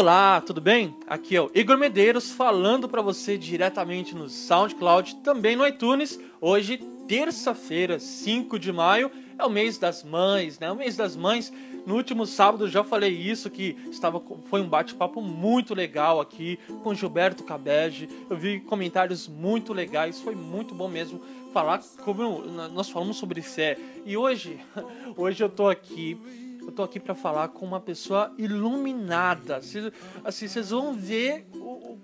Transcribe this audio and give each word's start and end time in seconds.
Olá, 0.00 0.40
tudo 0.40 0.62
bem? 0.62 0.96
Aqui 1.06 1.36
é 1.36 1.42
o 1.42 1.50
Igor 1.54 1.76
Medeiros 1.76 2.30
falando 2.30 2.88
para 2.88 3.02
você 3.02 3.36
diretamente 3.36 4.14
no 4.14 4.30
SoundCloud, 4.30 5.16
também 5.16 5.54
no 5.54 5.66
iTunes. 5.66 6.18
Hoje, 6.40 6.78
terça-feira, 7.06 7.98
5 7.98 8.58
de 8.58 8.72
maio, 8.72 9.10
é 9.38 9.44
o 9.44 9.50
mês 9.50 9.76
das 9.76 10.02
mães, 10.02 10.58
né? 10.58 10.72
O 10.72 10.74
mês 10.74 10.96
das 10.96 11.14
mães. 11.14 11.52
No 11.84 11.96
último 11.96 12.24
sábado 12.24 12.66
já 12.66 12.82
falei 12.82 13.12
isso 13.12 13.50
que 13.50 13.76
estava 13.90 14.22
foi 14.48 14.62
um 14.62 14.68
bate-papo 14.70 15.20
muito 15.20 15.74
legal 15.74 16.18
aqui 16.18 16.58
com 16.82 16.94
Gilberto 16.94 17.44
Cabege. 17.44 18.08
Eu 18.30 18.38
vi 18.38 18.58
comentários 18.58 19.28
muito 19.28 19.74
legais, 19.74 20.18
foi 20.18 20.34
muito 20.34 20.74
bom 20.74 20.88
mesmo 20.88 21.20
falar 21.52 21.78
como 22.02 22.40
nós 22.72 22.88
falamos 22.88 23.18
sobre 23.18 23.42
fé. 23.42 23.76
E 24.06 24.16
hoje, 24.16 24.58
hoje 25.14 25.44
eu 25.44 25.50
tô 25.50 25.68
aqui 25.68 26.18
eu 26.70 26.74
tô 26.74 26.84
aqui 26.84 27.00
para 27.00 27.16
falar 27.16 27.48
com 27.48 27.66
uma 27.66 27.80
pessoa 27.80 28.32
iluminada. 28.38 29.56
Assim, 29.56 29.90
vocês 30.24 30.70
vão 30.70 30.94
ver 30.94 31.46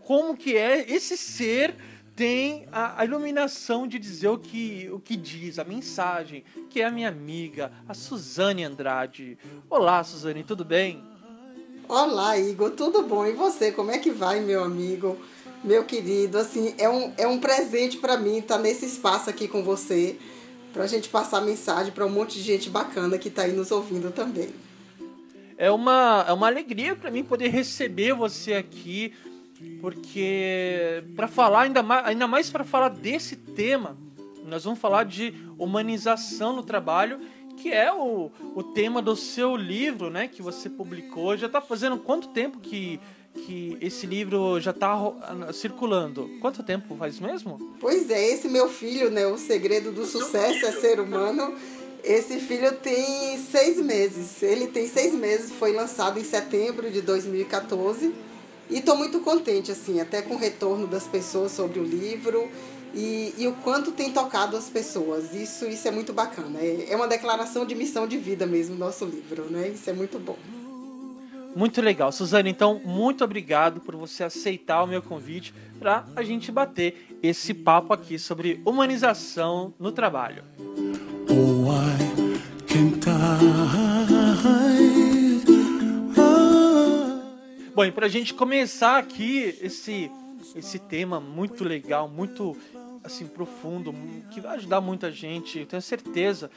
como 0.01 0.37
que 0.37 0.57
é 0.57 0.91
esse 0.91 1.17
ser 1.17 1.77
tem 2.17 2.67
a, 2.73 3.03
a, 3.03 3.05
iluminação 3.05 3.87
de 3.87 3.99
dizer 3.99 4.29
o 4.29 4.39
que, 4.39 4.89
o 4.91 4.99
que 4.99 5.17
diz, 5.17 5.59
a 5.59 5.65
mensagem, 5.65 6.45
que 6.71 6.81
é 6.81 6.87
a 6.87 6.91
minha 6.91 7.09
amiga, 7.09 7.71
a 7.87 7.93
Suzane 7.93 8.65
Andrade. 8.65 9.39
Olá, 9.69 10.03
Suzane, 10.03 10.43
tudo 10.43 10.65
bem? 10.65 11.05
Olá, 11.87 12.39
Igor, 12.39 12.71
tudo 12.71 13.03
bom? 13.03 13.27
E 13.27 13.33
você, 13.33 13.71
como 13.71 13.91
é 13.91 13.99
que 13.99 14.11
vai, 14.11 14.41
meu 14.41 14.65
amigo, 14.65 15.19
meu 15.63 15.85
querido? 15.85 16.39
Assim, 16.39 16.75
é 16.79 16.89
um, 16.89 17.13
é 17.19 17.27
um 17.29 17.39
presente 17.39 17.99
para 17.99 18.17
mim 18.17 18.39
estar 18.39 18.59
nesse 18.59 18.87
espaço 18.87 19.29
aqui 19.29 19.47
com 19.47 19.63
você, 19.63 20.19
para 20.77 20.85
a 20.85 20.87
gente 20.87 21.09
passar 21.09 21.41
mensagem 21.41 21.91
para 21.91 22.05
um 22.05 22.11
monte 22.11 22.35
de 22.35 22.43
gente 22.43 22.69
bacana 22.69 23.17
que 23.17 23.29
está 23.29 23.45
aí 23.45 23.53
nos 23.53 23.71
ouvindo 23.71 24.11
também. 24.11 24.51
É 25.57 25.71
uma, 25.71 26.23
é 26.29 26.33
uma 26.35 26.47
alegria 26.47 26.95
para 26.95 27.11
mim 27.11 27.25
poder 27.25 27.49
receber 27.49 28.13
você 28.13 28.53
aqui 28.53 29.15
porque 29.81 31.03
para 31.17 31.27
falar 31.27 31.63
ainda 31.63 31.83
mais, 31.83 32.07
ainda 32.07 32.27
mais 32.27 32.51
para 32.51 32.63
falar 32.63 32.91
desse 32.91 33.37
tema, 33.37 33.97
nós 34.45 34.65
vamos 34.65 34.79
falar 34.79 35.05
de 35.07 35.33
humanização 35.57 36.55
no 36.55 36.63
trabalho, 36.63 37.21
que 37.57 37.73
é 37.73 37.91
o, 37.91 38.31
o 38.55 38.63
tema 38.63 39.01
do 39.01 39.17
seu 39.17 39.57
livro, 39.57 40.11
né, 40.11 40.29
que 40.29 40.43
você 40.43 40.69
publicou. 40.69 41.39
Já 41.39 41.47
está 41.47 41.63
fazendo 41.63 41.97
quanto 41.97 42.29
tempo 42.29 42.61
que 42.61 43.01
que 43.37 43.77
esse 43.81 44.07
livro 44.07 44.61
já 44.61 44.71
está 44.71 44.97
circulando. 45.53 46.29
Quanto 46.41 46.63
tempo 46.63 46.97
faz 46.97 47.21
mesmo? 47.21 47.59
Pois 47.81 48.11
é, 48.11 48.33
esse 48.33 48.49
meu 48.49 48.69
filho, 48.69 49.11
né, 49.11 49.27
O 49.27 49.39
Segredo 49.39 49.93
do 49.93 50.05
Sucesso 50.05 50.67
é 50.67 50.73
Ser 50.73 50.99
Humano, 51.01 51.55
esse 52.03 52.39
filho 52.39 52.73
tem 52.73 53.39
seis 53.39 53.79
meses. 53.79 54.43
Ele 54.43 54.69
tem 54.69 54.89
seis 54.89 55.13
meses, 55.13 55.51
foi 55.51 55.73
lançado 55.73 56.19
em 56.19 56.25
setembro 56.25 56.91
de 56.91 57.01
2014 57.01 58.15
e 58.71 58.79
estou 58.79 58.97
muito 58.97 59.21
contente, 59.21 59.71
assim, 59.71 60.01
até 60.01 60.23
com 60.23 60.35
o 60.35 60.39
retorno 60.39 60.87
das 60.87 61.05
pessoas 61.05 61.53
sobre 61.53 61.79
o 61.79 61.85
livro 61.85 62.49
e, 62.95 63.35
e 63.37 63.47
o 63.47 63.53
quanto 63.53 63.93
tem 63.93 64.13
tocado 64.13 64.57
as 64.57 64.69
pessoas. 64.71 65.35
Isso, 65.35 65.67
isso 65.67 65.87
é 65.87 65.91
muito 65.91 66.13
bacana. 66.13 66.59
É, 66.61 66.87
é 66.91 66.97
uma 66.97 67.07
declaração 67.07 67.67
de 67.67 67.75
missão 67.75 68.07
de 68.07 68.17
vida 68.17 68.47
mesmo, 68.47 68.77
nosso 68.77 69.05
livro, 69.05 69.45
né? 69.51 69.69
Isso 69.69 69.89
é 69.91 69.93
muito 69.93 70.19
bom. 70.19 70.37
Muito 71.57 71.81
legal. 71.81 72.13
Suzane, 72.13 72.51
então, 72.51 72.83
muito 72.85 73.25
obrigado 73.25 73.81
por 73.81 73.97
você 73.97 74.23
aceitar 74.23 74.83
o 74.83 74.87
meu 74.87 75.01
convite 75.01 75.55
para 75.79 76.05
a 76.15 76.23
gente 76.23 76.53
bater 76.53 77.17
esse 77.23 77.55
papo 77.55 77.95
aqui 77.95 78.19
sobre 78.19 78.61
humanização 78.63 79.73
no 79.79 79.91
trabalho. 79.91 80.45
Oh, 81.31 81.73
I 81.73 82.67
can't 82.67 83.07
Bom, 87.75 87.85
e 87.87 87.91
para 87.91 88.05
a 88.05 88.11
gente 88.11 88.35
começar 88.35 88.99
aqui 88.99 89.57
esse, 89.63 90.11
esse 90.55 90.79
tema 90.79 91.19
muito 91.19 91.65
legal, 91.65 92.07
muito 92.07 92.55
assim 93.03 93.27
profundo, 93.27 93.95
que 94.31 94.41
vai 94.41 94.57
ajudar 94.57 94.81
muita 94.81 95.11
gente, 95.11 95.61
eu 95.61 95.67
tenho 95.67 95.81
certeza 95.81 96.51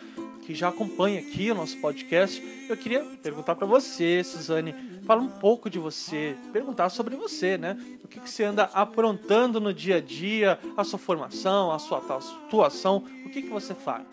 que 0.49 0.55
já 0.55 0.69
acompanha 0.69 1.19
aqui 1.19 1.51
o 1.51 1.55
nosso 1.55 1.77
podcast. 1.77 2.41
Eu 2.67 2.75
queria 2.75 3.01
perguntar 3.21 3.53
para 3.55 3.67
você, 3.67 4.23
Suzane, 4.23 4.73
fala 5.09 5.23
um 5.23 5.27
pouco 5.27 5.71
de 5.71 5.79
você, 5.79 6.35
perguntar 6.53 6.91
sobre 6.91 7.15
você, 7.15 7.57
né? 7.57 7.75
O 8.03 8.07
que, 8.07 8.19
que 8.19 8.29
você 8.29 8.43
anda 8.43 8.69
aprontando 8.75 9.59
no 9.59 9.73
dia 9.73 9.95
a 9.95 9.99
dia, 9.99 10.59
a 10.77 10.83
sua 10.83 10.99
formação, 10.99 11.71
a 11.71 11.79
sua 11.79 11.97
atuação, 11.97 13.03
o 13.25 13.29
que, 13.31 13.41
que 13.41 13.49
você 13.49 13.73
faz? 13.73 14.03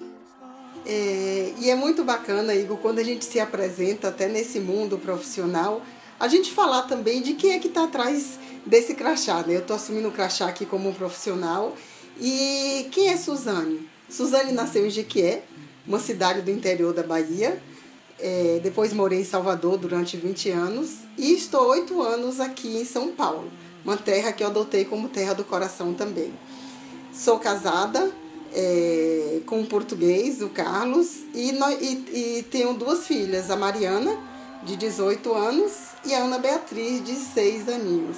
É, 0.86 1.52
e 1.58 1.68
é 1.68 1.74
muito 1.74 2.02
bacana, 2.02 2.54
Igor, 2.54 2.78
quando 2.78 2.98
a 2.98 3.02
gente 3.02 3.26
se 3.26 3.38
apresenta 3.38 4.08
até 4.08 4.26
nesse 4.26 4.58
mundo 4.58 4.96
profissional, 4.96 5.82
a 6.18 6.28
gente 6.28 6.50
falar 6.50 6.84
também 6.84 7.20
de 7.20 7.34
quem 7.34 7.52
é 7.52 7.58
que 7.58 7.68
está 7.68 7.84
atrás 7.84 8.38
desse 8.64 8.94
crachá. 8.94 9.42
Né? 9.42 9.56
Eu 9.56 9.60
estou 9.60 9.76
assumindo 9.76 10.08
o 10.08 10.12
crachá 10.12 10.46
aqui 10.46 10.64
como 10.64 10.88
um 10.88 10.94
profissional. 10.94 11.76
E 12.18 12.88
quem 12.90 13.08
é 13.10 13.18
Suzane? 13.18 13.86
Suzane 14.08 14.52
nasceu 14.52 14.86
em 14.86 14.90
Jequié, 14.90 15.42
uma 15.86 15.98
cidade 15.98 16.40
do 16.40 16.50
interior 16.50 16.94
da 16.94 17.02
Bahia. 17.02 17.60
É, 18.18 18.60
depois 18.62 18.92
morei 18.92 19.20
em 19.20 19.24
Salvador 19.24 19.76
durante 19.76 20.16
20 20.16 20.50
anos 20.50 21.00
e 21.18 21.34
estou 21.34 21.68
oito 21.68 22.00
anos 22.02 22.40
aqui 22.40 22.78
em 22.78 22.84
São 22.84 23.12
Paulo, 23.12 23.50
uma 23.84 23.96
terra 23.96 24.32
que 24.32 24.42
eu 24.42 24.46
adotei 24.46 24.86
como 24.86 25.08
terra 25.08 25.34
do 25.34 25.44
coração 25.44 25.92
também. 25.92 26.32
Sou 27.12 27.38
casada 27.38 28.10
é, 28.54 29.40
com 29.44 29.60
um 29.60 29.66
português, 29.66 30.40
o 30.40 30.48
Carlos, 30.48 31.24
e, 31.34 31.50
e, 31.50 32.38
e 32.38 32.42
tenho 32.44 32.72
duas 32.72 33.06
filhas, 33.06 33.50
a 33.50 33.56
Mariana, 33.56 34.16
de 34.64 34.76
18 34.76 35.32
anos, 35.34 35.72
e 36.04 36.14
a 36.14 36.22
Ana 36.22 36.38
Beatriz, 36.38 37.04
de 37.04 37.14
6 37.14 37.68
aninhos. 37.68 38.16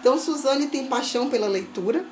Então, 0.00 0.18
Suzane 0.18 0.68
tem 0.68 0.86
paixão 0.86 1.28
pela 1.28 1.46
leitura, 1.46 2.04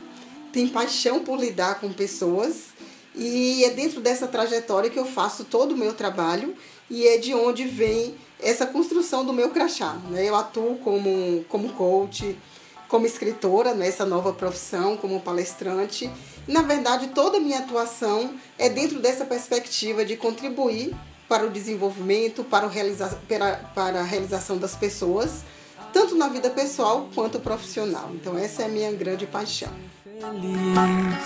tem 0.52 0.68
paixão 0.68 1.20
por 1.20 1.38
lidar 1.38 1.80
com 1.80 1.92
pessoas, 1.92 2.74
e 3.14 3.64
é 3.64 3.70
dentro 3.70 4.00
dessa 4.00 4.26
trajetória 4.26 4.90
que 4.90 4.98
eu 4.98 5.06
faço 5.06 5.44
todo 5.44 5.72
o 5.72 5.76
meu 5.76 5.94
trabalho, 5.94 6.54
e 6.90 7.06
é 7.06 7.18
de 7.18 7.34
onde 7.34 7.64
vem 7.64 8.14
essa 8.40 8.66
construção 8.66 9.24
do 9.24 9.32
meu 9.32 9.50
crachá. 9.50 9.94
Né? 10.10 10.28
Eu 10.28 10.36
atuo 10.36 10.76
como, 10.78 11.44
como 11.48 11.70
coach, 11.70 12.36
como 12.88 13.06
escritora 13.06 13.74
nessa 13.74 14.04
nova 14.04 14.32
profissão, 14.32 14.96
como 14.96 15.20
palestrante. 15.20 16.10
Na 16.46 16.62
verdade, 16.62 17.08
toda 17.08 17.38
a 17.38 17.40
minha 17.40 17.60
atuação 17.60 18.34
é 18.58 18.68
dentro 18.68 19.00
dessa 19.00 19.24
perspectiva 19.24 20.04
de 20.04 20.16
contribuir 20.16 20.94
para 21.28 21.46
o 21.46 21.50
desenvolvimento, 21.50 22.44
para, 22.44 22.66
o 22.66 22.68
realiza 22.68 23.18
para, 23.26 23.56
para 23.74 24.00
a 24.00 24.04
realização 24.04 24.58
das 24.58 24.76
pessoas, 24.76 25.42
tanto 25.92 26.14
na 26.14 26.28
vida 26.28 26.50
pessoal 26.50 27.08
quanto 27.14 27.40
profissional. 27.40 28.10
Então, 28.12 28.36
essa 28.36 28.62
é 28.62 28.66
a 28.66 28.68
minha 28.68 28.92
grande 28.92 29.26
paixão. 29.26 29.72
Feliz, 30.04 31.24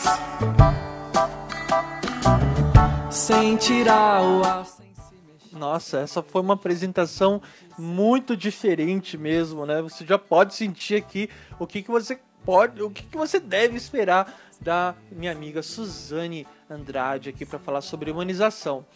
sem 3.10 3.56
tirar 3.56 4.22
o 4.22 4.77
nossa, 5.58 6.00
essa 6.00 6.22
foi 6.22 6.40
uma 6.40 6.54
apresentação 6.54 7.42
muito 7.78 8.36
diferente 8.36 9.18
mesmo, 9.18 9.66
né? 9.66 9.82
Você 9.82 10.06
já 10.06 10.18
pode 10.18 10.54
sentir 10.54 10.94
aqui 10.94 11.28
o 11.58 11.66
que, 11.66 11.82
que 11.82 11.90
você 11.90 12.18
pode, 12.44 12.82
o 12.82 12.90
que, 12.90 13.02
que 13.02 13.16
você 13.16 13.38
deve 13.38 13.76
esperar 13.76 14.34
da 14.60 14.94
minha 15.10 15.32
amiga 15.32 15.62
Suzane 15.62 16.46
Andrade 16.70 17.28
aqui 17.28 17.44
para 17.44 17.58
falar 17.58 17.80
sobre 17.80 18.10
humanização. 18.10 18.86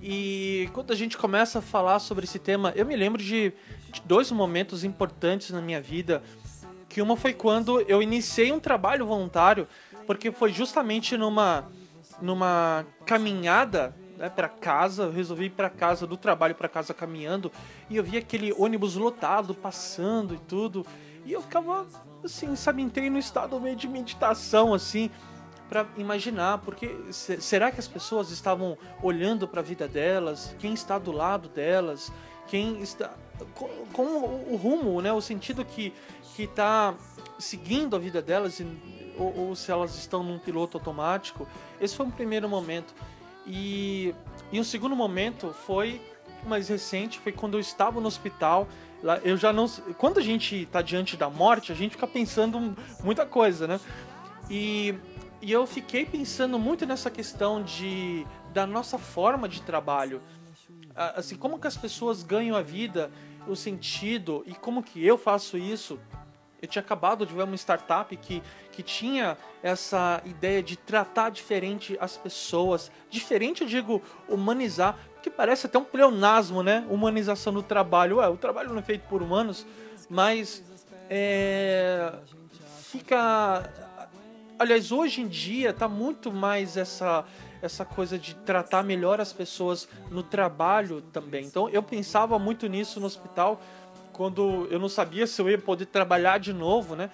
E 0.00 0.68
quando 0.72 0.92
a 0.92 0.96
gente 0.96 1.16
começa 1.18 1.58
a 1.58 1.62
falar 1.62 1.98
sobre 1.98 2.24
esse 2.24 2.38
tema, 2.38 2.72
eu 2.76 2.86
me 2.86 2.94
lembro 2.94 3.22
de, 3.22 3.52
de 3.92 4.00
dois 4.04 4.30
momentos 4.30 4.84
importantes 4.84 5.50
na 5.50 5.60
minha 5.60 5.80
vida. 5.80 6.22
Que 6.88 7.02
uma 7.02 7.16
foi 7.16 7.34
quando 7.34 7.80
eu 7.82 8.00
iniciei 8.00 8.50
um 8.52 8.60
trabalho 8.60 9.06
voluntário, 9.06 9.66
porque 10.06 10.32
foi 10.32 10.52
justamente 10.52 11.16
numa, 11.16 11.70
numa 12.22 12.86
caminhada 13.04 13.94
né, 14.18 14.28
para 14.28 14.48
casa, 14.48 15.04
eu 15.04 15.12
resolvi 15.12 15.46
ir 15.46 15.50
para 15.50 15.70
casa, 15.70 16.06
do 16.06 16.16
trabalho 16.16 16.54
para 16.54 16.68
casa 16.68 16.92
caminhando, 16.92 17.50
e 17.88 17.96
eu 17.96 18.04
vi 18.04 18.18
aquele 18.18 18.52
ônibus 18.52 18.96
lotado 18.96 19.54
passando 19.54 20.34
e 20.34 20.38
tudo, 20.38 20.84
e 21.24 21.32
eu 21.32 21.40
ficava 21.40 21.86
assim, 22.24 22.54
sabe, 22.56 22.82
entrei 22.82 23.08
no 23.08 23.18
estado 23.18 23.58
meio 23.60 23.76
de 23.76 23.88
meditação 23.88 24.74
assim, 24.74 25.10
para 25.68 25.86
imaginar, 25.96 26.58
porque 26.58 26.96
será 27.10 27.70
que 27.70 27.78
as 27.78 27.86
pessoas 27.86 28.30
estavam 28.30 28.76
olhando 29.02 29.46
para 29.46 29.60
a 29.60 29.62
vida 29.62 29.86
delas, 29.86 30.54
quem 30.58 30.72
está 30.72 30.98
do 30.98 31.12
lado 31.12 31.48
delas, 31.48 32.10
quem 32.46 32.80
está 32.80 33.12
com, 33.92 34.02
o, 34.02 34.54
o, 34.54 34.56
rumo, 34.56 35.00
né, 35.00 35.12
o 35.12 35.20
sentido 35.20 35.64
que 35.64 35.92
que 36.38 36.44
está 36.44 36.94
seguindo 37.36 37.96
a 37.96 37.98
vida 37.98 38.22
delas 38.22 38.62
ou, 39.18 39.36
ou, 39.36 39.56
se 39.56 39.72
elas 39.72 39.96
estão 39.96 40.22
num 40.22 40.38
piloto 40.38 40.78
automático. 40.78 41.48
Esse 41.80 41.96
foi 41.96 42.06
um 42.06 42.12
primeiro 42.12 42.48
momento 42.48 42.94
e 43.48 44.14
e 44.52 44.60
um 44.60 44.64
segundo 44.64 44.94
momento 44.96 45.52
foi 45.66 46.00
mais 46.46 46.68
recente, 46.68 47.18
foi 47.18 47.32
quando 47.32 47.54
eu 47.54 47.60
estava 47.60 48.00
no 48.00 48.06
hospital. 48.06 48.66
Eu 49.22 49.36
já 49.36 49.52
não, 49.52 49.68
quando 49.96 50.18
a 50.18 50.22
gente 50.22 50.62
está 50.62 50.82
diante 50.82 51.16
da 51.16 51.28
morte, 51.28 51.70
a 51.70 51.74
gente 51.74 51.92
fica 51.92 52.06
pensando 52.06 52.76
muita 53.02 53.26
coisa, 53.26 53.66
né? 53.66 53.80
E 54.50 54.94
e 55.40 55.52
eu 55.52 55.64
fiquei 55.68 56.04
pensando 56.04 56.58
muito 56.58 56.84
nessa 56.84 57.10
questão 57.10 57.62
de 57.62 58.26
da 58.52 58.66
nossa 58.66 58.98
forma 58.98 59.48
de 59.48 59.62
trabalho. 59.62 60.20
Assim, 60.94 61.36
como 61.36 61.60
que 61.60 61.66
as 61.66 61.76
pessoas 61.76 62.24
ganham 62.24 62.56
a 62.56 62.62
vida 62.62 63.10
o 63.46 63.54
sentido 63.54 64.42
e 64.46 64.54
como 64.54 64.82
que 64.82 65.04
eu 65.04 65.16
faço 65.16 65.56
isso. 65.56 65.98
Eu 66.60 66.68
tinha 66.68 66.82
acabado 66.82 67.24
de 67.24 67.32
ver 67.32 67.44
uma 67.44 67.54
startup 67.54 68.14
que, 68.16 68.42
que 68.72 68.82
tinha 68.82 69.38
essa 69.62 70.20
ideia 70.24 70.62
de 70.62 70.76
tratar 70.76 71.30
diferente 71.30 71.96
as 72.00 72.16
pessoas. 72.16 72.90
Diferente, 73.08 73.62
eu 73.62 73.68
digo, 73.68 74.02
humanizar, 74.28 74.98
que 75.22 75.30
parece 75.30 75.66
até 75.66 75.78
um 75.78 75.84
pleonasmo, 75.84 76.62
né? 76.62 76.84
Humanização 76.90 77.52
do 77.52 77.62
trabalho. 77.62 78.16
Ué, 78.16 78.28
o 78.28 78.36
trabalho 78.36 78.70
não 78.70 78.78
é 78.78 78.82
feito 78.82 79.08
por 79.08 79.22
humanos, 79.22 79.66
mas 80.10 80.64
é, 81.08 82.12
fica. 82.82 83.70
Aliás, 84.58 84.90
hoje 84.90 85.20
em 85.20 85.28
dia 85.28 85.72
tá 85.72 85.88
muito 85.88 86.32
mais 86.32 86.76
essa 86.76 87.24
essa 87.60 87.84
coisa 87.84 88.18
de 88.18 88.34
tratar 88.34 88.82
melhor 88.82 89.20
as 89.20 89.32
pessoas 89.32 89.88
no 90.10 90.22
trabalho 90.22 91.00
também. 91.12 91.44
Então 91.44 91.68
eu 91.68 91.82
pensava 91.82 92.38
muito 92.38 92.66
nisso 92.66 93.00
no 93.00 93.06
hospital 93.06 93.60
quando 94.18 94.66
eu 94.68 94.80
não 94.80 94.88
sabia 94.88 95.28
se 95.28 95.40
eu 95.40 95.48
ia 95.48 95.56
poder 95.56 95.86
trabalhar 95.86 96.38
de 96.38 96.52
novo, 96.52 96.96
né? 96.96 97.08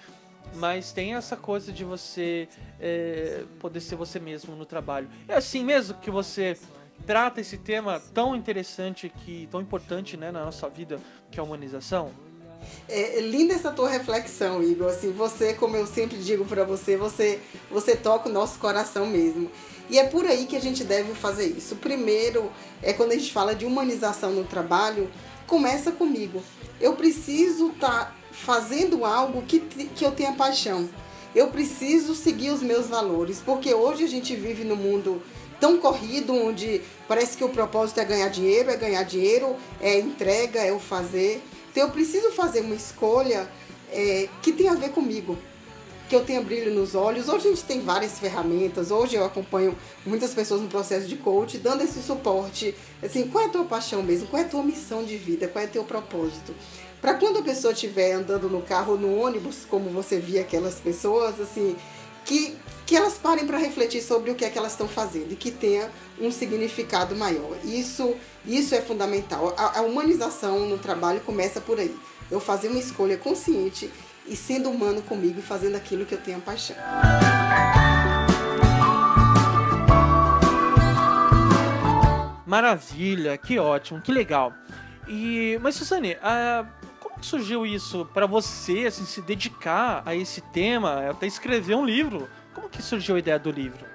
Mas 0.55 0.91
tem 0.91 1.13
essa 1.13 1.37
coisa 1.37 1.71
de 1.71 1.83
você 1.83 2.49
é, 2.81 3.43
poder 3.59 3.79
ser 3.79 3.95
você 3.95 4.19
mesmo 4.19 4.55
no 4.55 4.65
trabalho. 4.65 5.07
É 5.27 5.35
assim 5.35 5.63
mesmo 5.63 5.95
que 5.99 6.09
você 6.09 6.57
trata 7.05 7.39
esse 7.39 7.59
tema 7.59 8.01
tão 8.11 8.35
interessante 8.35 9.07
que 9.23 9.47
tão 9.51 9.61
importante 9.61 10.17
né, 10.17 10.31
na 10.31 10.45
nossa 10.45 10.67
vida 10.67 10.99
que 11.29 11.39
é 11.39 11.41
a 11.41 11.43
humanização? 11.43 12.11
É, 12.89 13.19
é 13.19 13.21
linda 13.21 13.53
essa 13.53 13.69
tua 13.69 13.87
reflexão, 13.87 14.63
Igor. 14.63 14.89
Assim, 14.89 15.11
você, 15.11 15.53
como 15.53 15.77
eu 15.77 15.85
sempre 15.85 16.17
digo 16.17 16.43
para 16.43 16.63
você, 16.63 16.97
você, 16.97 17.39
você 17.69 17.95
toca 17.95 18.27
o 18.27 18.31
nosso 18.31 18.57
coração 18.57 19.05
mesmo. 19.05 19.51
E 19.91 19.99
é 19.99 20.07
por 20.07 20.25
aí 20.25 20.47
que 20.47 20.55
a 20.55 20.59
gente 20.59 20.83
deve 20.83 21.13
fazer 21.13 21.45
isso. 21.45 21.75
Primeiro, 21.75 22.51
é 22.81 22.93
quando 22.93 23.11
a 23.11 23.15
gente 23.15 23.31
fala 23.31 23.53
de 23.53 23.63
humanização 23.63 24.31
no 24.31 24.43
trabalho, 24.43 25.07
começa 25.47 25.91
comigo. 25.91 26.43
Eu 26.79 26.93
preciso 26.93 27.69
estar 27.69 28.05
tá 28.05 28.15
fazendo 28.31 29.05
algo 29.05 29.41
que, 29.43 29.59
que 29.59 30.05
eu 30.05 30.11
tenha 30.11 30.33
paixão. 30.33 30.89
Eu 31.33 31.47
preciso 31.47 32.15
seguir 32.15 32.49
os 32.51 32.61
meus 32.61 32.87
valores, 32.87 33.41
porque 33.45 33.73
hoje 33.73 34.03
a 34.03 34.07
gente 34.07 34.35
vive 34.35 34.63
no 34.63 34.75
mundo 34.75 35.21
tão 35.59 35.77
corrido 35.77 36.33
onde 36.33 36.81
parece 37.07 37.37
que 37.37 37.43
o 37.43 37.49
propósito 37.49 37.99
é 37.99 38.05
ganhar 38.05 38.29
dinheiro, 38.29 38.69
é 38.69 38.77
ganhar 38.77 39.03
dinheiro, 39.03 39.55
é 39.81 39.99
entrega, 39.99 40.61
é 40.61 40.71
o 40.71 40.79
fazer. 40.79 41.41
Então 41.71 41.83
eu 41.83 41.89
preciso 41.89 42.31
fazer 42.31 42.61
uma 42.61 42.75
escolha 42.75 43.49
é, 43.91 44.29
que 44.41 44.51
tem 44.51 44.69
a 44.69 44.75
ver 44.75 44.91
comigo, 44.91 45.37
que 46.07 46.15
eu 46.15 46.23
tenha 46.23 46.41
brilho 46.41 46.73
nos 46.73 46.95
olhos. 46.95 47.27
Hoje 47.27 47.47
a 47.47 47.51
gente 47.51 47.63
tem 47.63 47.81
várias 47.81 48.19
ferramentas, 48.19 48.91
hoje 48.91 49.15
eu 49.15 49.25
acompanho 49.25 49.75
muitas 50.05 50.33
pessoas 50.33 50.61
no 50.61 50.67
processo 50.67 51.07
de 51.07 51.15
coach, 51.15 51.57
dando 51.57 51.83
esse 51.83 52.01
suporte. 52.01 52.75
Assim, 53.01 53.27
qual 53.27 53.43
é 53.43 53.47
a 53.47 53.51
tua 53.51 53.65
paixão 53.65 54.03
mesmo? 54.03 54.27
Qual 54.27 54.41
é 54.41 54.45
a 54.45 54.49
tua 54.49 54.63
missão 54.63 55.03
de 55.03 55.17
vida? 55.17 55.47
Qual 55.47 55.63
é 55.63 55.67
o 55.67 55.71
teu 55.71 55.83
propósito? 55.83 56.53
Para 57.01 57.15
quando 57.15 57.39
a 57.39 57.43
pessoa 57.43 57.73
estiver 57.73 58.13
andando 58.13 58.49
no 58.49 58.61
carro 58.61 58.93
ou 58.93 58.99
no 58.99 59.19
ônibus, 59.19 59.65
como 59.69 59.89
você 59.89 60.19
via 60.19 60.41
aquelas 60.41 60.75
pessoas, 60.75 61.39
assim, 61.39 61.75
que, 62.23 62.57
que 62.85 62.95
elas 62.95 63.13
parem 63.13 63.45
para 63.45 63.57
refletir 63.57 64.01
sobre 64.01 64.31
o 64.31 64.35
que 64.35 64.43
é 64.43 64.49
que 64.49 64.57
elas 64.57 64.71
estão 64.71 64.87
fazendo 64.87 65.31
e 65.31 65.35
que 65.35 65.51
tenha 65.51 65.91
um 66.19 66.31
significado 66.31 67.15
maior. 67.15 67.57
Isso, 67.63 68.15
isso 68.45 68.73
é 68.73 68.81
fundamental. 68.81 69.53
A, 69.57 69.79
a 69.79 69.81
humanização 69.83 70.67
no 70.67 70.77
trabalho 70.77 71.21
começa 71.21 71.61
por 71.61 71.79
aí. 71.79 71.95
Eu 72.31 72.39
fazer 72.39 72.69
uma 72.69 72.79
escolha 72.79 73.17
consciente 73.17 73.91
e 74.27 74.35
sendo 74.35 74.69
humano 74.69 75.01
comigo 75.01 75.39
e 75.39 75.41
fazendo 75.41 75.75
aquilo 75.75 76.05
que 76.05 76.13
eu 76.13 76.21
tenho 76.21 76.41
paixão. 76.41 76.75
Maravilha, 82.45 83.37
que 83.37 83.57
ótimo, 83.59 84.01
que 84.01 84.11
legal. 84.11 84.53
E, 85.07 85.59
mas 85.61 85.75
Suzane, 85.75 86.13
uh, 86.13 86.65
como 86.99 87.23
surgiu 87.23 87.65
isso 87.65 88.05
para 88.13 88.25
você 88.25 88.85
assim, 88.87 89.05
se 89.05 89.21
dedicar 89.21 90.03
a 90.05 90.15
esse 90.15 90.41
tema, 90.41 91.09
até 91.09 91.27
escrever 91.27 91.75
um 91.75 91.85
livro? 91.85 92.29
Como 92.53 92.69
que 92.69 92.81
surgiu 92.81 93.15
a 93.15 93.19
ideia 93.19 93.37
do 93.37 93.51
livro? 93.51 93.94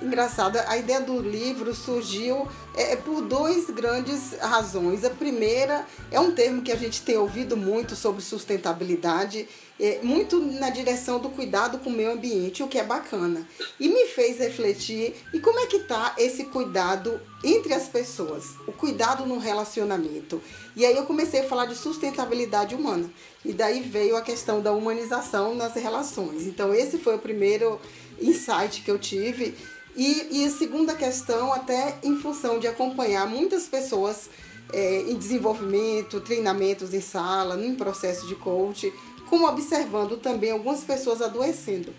Engraçado, 0.00 0.58
a 0.66 0.76
ideia 0.76 1.00
do 1.00 1.18
livro 1.20 1.74
surgiu 1.74 2.46
é, 2.74 2.92
é, 2.92 2.96
por 2.96 3.22
duas 3.22 3.70
grandes 3.70 4.38
razões. 4.38 5.02
A 5.04 5.10
primeira 5.10 5.86
é 6.10 6.20
um 6.20 6.32
termo 6.32 6.60
que 6.60 6.70
a 6.70 6.76
gente 6.76 7.00
tem 7.00 7.16
ouvido 7.16 7.56
muito 7.56 7.96
sobre 7.96 8.20
sustentabilidade, 8.20 9.48
é, 9.80 10.00
muito 10.02 10.38
na 10.38 10.68
direção 10.68 11.18
do 11.18 11.30
cuidado 11.30 11.78
com 11.78 11.88
o 11.88 11.92
meio 11.92 12.12
ambiente, 12.12 12.62
o 12.62 12.68
que 12.68 12.78
é 12.78 12.84
bacana. 12.84 13.48
E 13.80 13.88
me 13.88 14.06
fez 14.08 14.38
refletir 14.38 15.14
e 15.32 15.40
como 15.40 15.60
é 15.60 15.66
que 15.66 15.76
está 15.76 16.14
esse 16.18 16.44
cuidado 16.44 17.18
entre 17.42 17.72
as 17.72 17.88
pessoas, 17.88 18.50
o 18.66 18.72
cuidado 18.72 19.24
no 19.24 19.38
relacionamento. 19.38 20.42
E 20.76 20.84
aí 20.84 20.94
eu 20.94 21.06
comecei 21.06 21.40
a 21.40 21.48
falar 21.48 21.64
de 21.64 21.74
sustentabilidade 21.74 22.74
humana. 22.74 23.10
E 23.42 23.52
daí 23.52 23.80
veio 23.80 24.14
a 24.14 24.20
questão 24.20 24.60
da 24.60 24.72
humanização 24.72 25.54
nas 25.54 25.72
relações. 25.74 26.46
Então 26.46 26.74
esse 26.74 26.98
foi 26.98 27.14
o 27.14 27.18
primeiro 27.18 27.80
insight 28.20 28.82
que 28.82 28.90
eu 28.90 28.98
tive 28.98 29.54
e, 29.96 30.28
e 30.30 30.44
a 30.44 30.50
segunda 30.50 30.94
questão, 30.94 31.52
até 31.52 31.96
em 32.02 32.16
função 32.16 32.58
de 32.58 32.66
acompanhar 32.66 33.26
muitas 33.26 33.64
pessoas 33.66 34.28
é, 34.72 35.02
em 35.02 35.16
desenvolvimento, 35.16 36.20
treinamentos 36.20 36.92
em 36.92 37.00
sala, 37.00 37.58
em 37.64 37.74
processo 37.74 38.26
de 38.26 38.34
coach, 38.34 38.92
como 39.28 39.48
observando 39.48 40.18
também 40.18 40.50
algumas 40.50 40.84
pessoas 40.84 41.22
adoecendo. 41.22 41.94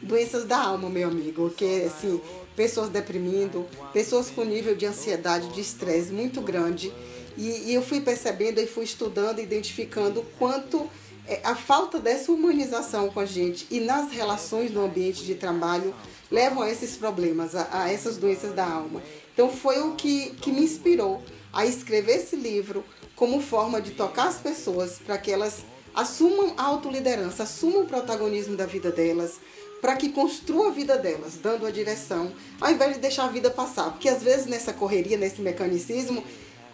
Doenças 0.00 0.44
da 0.44 0.58
alma, 0.58 0.88
meu 0.88 1.08
amigo, 1.08 1.50
que 1.50 1.82
assim, 1.82 2.20
pessoas 2.56 2.88
deprimindo, 2.88 3.66
pessoas 3.92 4.30
com 4.30 4.44
nível 4.44 4.74
de 4.74 4.86
ansiedade, 4.86 5.48
de 5.48 5.60
estresse 5.60 6.12
muito 6.12 6.40
grande. 6.40 6.92
E, 7.36 7.70
e, 7.70 7.74
eu 7.74 7.82
fui 7.82 8.00
percebendo 8.00 8.60
e 8.60 8.66
fui 8.66 8.84
estudando, 8.84 9.40
identificando 9.40 10.24
quanto 10.38 10.88
é, 11.26 11.40
a 11.44 11.54
falta 11.54 11.98
dessa 11.98 12.32
humanização 12.32 13.08
com 13.08 13.20
a 13.20 13.26
gente 13.26 13.66
e 13.70 13.80
nas 13.80 14.10
relações 14.10 14.70
no 14.70 14.84
ambiente 14.84 15.24
de 15.24 15.34
trabalho 15.34 15.94
levam 16.30 16.62
a 16.62 16.70
esses 16.70 16.96
problemas, 16.96 17.54
a, 17.54 17.68
a 17.84 17.92
essas 17.92 18.16
doenças 18.16 18.54
da 18.54 18.66
alma. 18.66 19.02
Então 19.32 19.50
foi 19.50 19.80
o 19.80 19.94
que, 19.94 20.30
que 20.40 20.52
me 20.52 20.62
inspirou 20.62 21.22
a 21.52 21.66
escrever 21.66 22.16
esse 22.16 22.36
livro 22.36 22.84
como 23.16 23.40
forma 23.40 23.80
de 23.80 23.90
tocar 23.92 24.28
as 24.28 24.36
pessoas 24.36 24.98
para 24.98 25.18
que 25.18 25.30
elas 25.30 25.64
assumam 25.94 26.54
a 26.56 26.62
autoliderança, 26.62 27.42
assumam 27.42 27.82
o 27.82 27.86
protagonismo 27.86 28.56
da 28.56 28.66
vida 28.66 28.90
delas, 28.90 29.40
para 29.80 29.96
que 29.96 30.10
construam 30.10 30.68
a 30.68 30.70
vida 30.70 30.96
delas, 30.96 31.36
dando 31.42 31.66
a 31.66 31.70
direção, 31.70 32.30
ao 32.60 32.70
invés 32.70 32.94
de 32.94 33.00
deixar 33.00 33.24
a 33.24 33.28
vida 33.28 33.50
passar. 33.50 33.90
Porque 33.90 34.08
às 34.08 34.22
vezes 34.22 34.46
nessa 34.46 34.72
correria, 34.72 35.16
nesse 35.16 35.40
mecanicismo, 35.40 36.22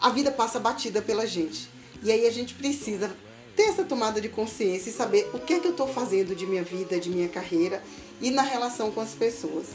a 0.01 0.11
vida 0.11 0.31
passa 0.31 0.59
batida 0.59 1.01
pela 1.01 1.27
gente. 1.27 1.69
E 2.03 2.13
aí 2.13 2.27
a 2.27 2.31
gente 2.31 2.55
precisa 2.55 3.17
ter 3.57 3.65
essa 3.65 3.85
tomada 3.85 4.21
de 4.21 4.29
consciência 4.29 4.91
e 4.91 4.93
saber 4.93 5.31
o 5.33 5.39
que 5.39 5.55
é 5.55 5.59
que 5.59 5.67
eu 5.67 5.73
estou 5.73 5.89
fazendo 5.89 6.37
de 6.37 6.47
minha 6.47 6.63
vida, 6.63 7.01
de 7.01 7.09
minha 7.09 7.29
carreira 7.29 7.83
e 8.21 8.31
na 8.31 8.43
relação 8.43 8.91
com 8.93 9.01
as 9.01 9.13
pessoas. 9.13 9.69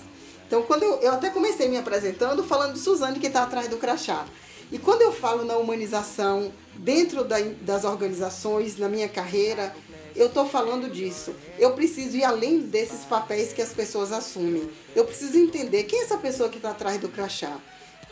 Então, 0.47 0.61
quando 0.63 0.83
eu, 0.83 0.95
eu 0.97 1.13
até 1.13 1.29
comecei 1.29 1.67
me 1.67 1.77
apresentando 1.77 2.43
falando 2.43 2.73
de 2.73 2.79
Suzane 2.79 3.19
que 3.19 3.27
está 3.27 3.43
atrás 3.43 3.67
do 3.67 3.77
crachá. 3.77 4.25
E 4.71 4.77
quando 4.77 5.01
eu 5.01 5.11
falo 5.11 5.43
na 5.43 5.57
humanização 5.57 6.53
dentro 6.75 7.23
da, 7.23 7.37
das 7.61 7.83
organizações, 7.83 8.77
na 8.77 8.87
minha 8.87 9.09
carreira, 9.09 9.75
eu 10.15 10.27
estou 10.27 10.47
falando 10.47 10.89
disso. 10.89 11.33
Eu 11.57 11.71
preciso 11.71 12.15
ir 12.17 12.23
além 12.23 12.59
desses 12.59 13.03
papéis 13.05 13.51
que 13.51 13.61
as 13.61 13.73
pessoas 13.73 14.11
assumem. 14.11 14.69
Eu 14.95 15.05
preciso 15.05 15.37
entender 15.37 15.83
quem 15.83 15.99
é 15.99 16.03
essa 16.03 16.17
pessoa 16.17 16.49
que 16.49 16.57
está 16.57 16.71
atrás 16.71 16.99
do 16.99 17.09
crachá. 17.09 17.57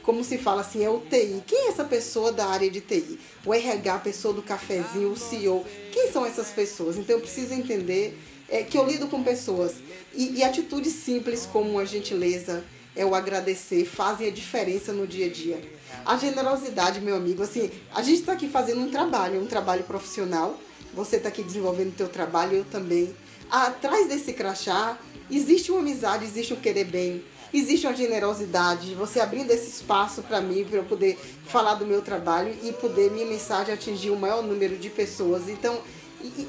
Como 0.09 0.23
se 0.23 0.39
fala 0.39 0.61
assim, 0.61 0.83
é 0.83 0.89
o 0.89 1.01
TI. 1.01 1.43
Quem 1.45 1.67
é 1.67 1.67
essa 1.67 1.83
pessoa 1.83 2.31
da 2.31 2.47
área 2.47 2.67
de 2.67 2.81
TI? 2.81 3.19
O 3.45 3.53
RH, 3.53 3.93
a 3.93 3.99
pessoa 3.99 4.33
do 4.33 4.41
cafezinho, 4.41 5.11
o 5.11 5.15
CEO. 5.15 5.63
Quem 5.91 6.11
são 6.11 6.25
essas 6.25 6.47
pessoas? 6.47 6.97
Então 6.97 7.17
eu 7.17 7.21
preciso 7.21 7.53
entender 7.53 8.19
é, 8.49 8.63
que 8.63 8.75
eu 8.75 8.87
lido 8.87 9.05
com 9.07 9.21
pessoas. 9.21 9.75
E, 10.11 10.37
e 10.37 10.43
atitudes 10.43 10.93
simples 10.93 11.45
como 11.45 11.77
a 11.77 11.85
gentileza, 11.85 12.63
é 12.95 13.05
o 13.05 13.13
agradecer, 13.13 13.85
fazem 13.85 14.27
a 14.27 14.31
diferença 14.31 14.91
no 14.91 15.05
dia 15.05 15.27
a 15.27 15.29
dia. 15.29 15.61
A 16.03 16.17
generosidade, 16.17 16.99
meu 17.01 17.15
amigo, 17.15 17.43
assim, 17.43 17.69
a 17.93 18.01
gente 18.01 18.21
está 18.21 18.33
aqui 18.33 18.49
fazendo 18.49 18.81
um 18.81 18.89
trabalho, 18.89 19.39
um 19.39 19.45
trabalho 19.45 19.83
profissional. 19.83 20.59
Você 20.91 21.17
está 21.17 21.29
aqui 21.29 21.43
desenvolvendo 21.43 21.89
o 21.89 21.95
teu 21.95 22.09
trabalho, 22.09 22.57
eu 22.57 22.65
também. 22.65 23.15
Atrás 23.47 24.07
desse 24.07 24.33
crachá 24.33 24.97
existe 25.29 25.71
uma 25.71 25.81
amizade, 25.81 26.25
existe 26.25 26.51
um 26.51 26.59
querer 26.59 26.85
bem, 26.85 27.23
existe 27.53 27.87
uma 27.87 27.95
generosidade, 27.95 28.93
você 28.95 29.19
abrindo 29.19 29.51
esse 29.51 29.69
espaço 29.69 30.21
para 30.21 30.41
mim, 30.41 30.63
para 30.63 30.79
eu 30.79 30.83
poder 30.83 31.17
falar 31.45 31.75
do 31.75 31.85
meu 31.85 32.01
trabalho 32.01 32.55
e 32.63 32.71
poder 32.73 33.11
minha 33.11 33.25
mensagem 33.25 33.73
atingir 33.73 34.09
o 34.09 34.15
maior 34.15 34.43
número 34.43 34.77
de 34.77 34.89
pessoas. 34.89 35.49
Então, 35.49 35.79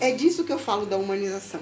é 0.01 0.11
disso 0.13 0.45
que 0.45 0.53
eu 0.53 0.59
falo 0.59 0.87
da 0.87 0.97
humanização 0.97 1.61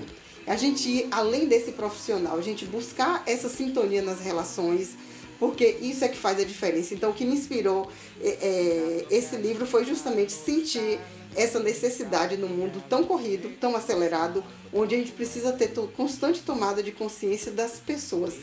a 0.49 0.57
gente 0.57 0.89
ir 0.89 1.09
além 1.11 1.47
desse 1.47 1.73
profissional, 1.73 2.37
a 2.39 2.43
gente 2.43 2.65
buscar 2.65 3.23
essa 3.27 3.49
sintonia 3.49 4.01
nas 4.01 4.21
relações, 4.21 4.97
porque 5.39 5.77
isso 5.83 6.05
é 6.05 6.09
que 6.09 6.17
faz 6.17 6.41
a 6.41 6.45
diferença. 6.45 6.95
Então, 6.95 7.11
o 7.11 7.15
que 7.15 7.25
me 7.25 7.35
inspirou 7.35 7.89
é, 8.21 8.29
é, 8.29 9.07
esse 9.11 9.37
livro 9.37 9.67
foi 9.67 9.85
justamente 9.85 10.33
sentir 10.33 10.99
essa 11.37 11.61
necessidade 11.61 12.37
no 12.37 12.49
mundo 12.49 12.83
tão 12.89 13.05
corrido, 13.05 13.51
tão 13.61 13.77
acelerado, 13.77 14.43
onde 14.73 14.95
a 14.95 14.99
gente 14.99 15.13
precisa 15.13 15.53
ter 15.53 15.71
constante 15.95 16.43
tomada 16.43 16.83
de 16.83 16.93
consciência 16.93 17.53
das 17.53 17.79
pessoas. 17.79 18.35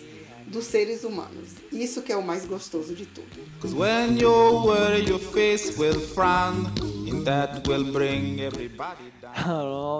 Dos 0.47 0.65
seres 0.65 1.03
humanos. 1.03 1.49
Isso 1.71 2.01
que 2.01 2.11
é 2.11 2.17
o 2.17 2.23
mais 2.23 2.45
gostoso 2.45 2.93
de 2.93 3.05
tudo. 3.05 3.27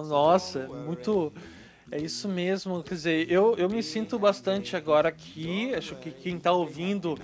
Nossa, 0.08 0.68
muito 0.86 1.32
é 1.92 2.02
isso 2.02 2.28
mesmo, 2.28 2.82
quer 2.84 2.96
dizer, 2.96 3.32
eu, 3.32 3.56
eu 3.58 3.70
me 3.70 3.82
sinto 3.84 4.18
bastante 4.18 4.76
agora 4.76 5.10
aqui, 5.10 5.74
acho 5.76 5.96
que 5.96 6.10
quem 6.10 6.38
está 6.38 6.52
ouvindo 6.52 7.18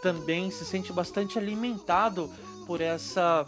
também 0.00 0.50
se 0.50 0.64
sente 0.64 0.92
bastante 0.92 1.36
alimentado 1.36 2.30
por 2.66 2.80
essa 2.80 3.44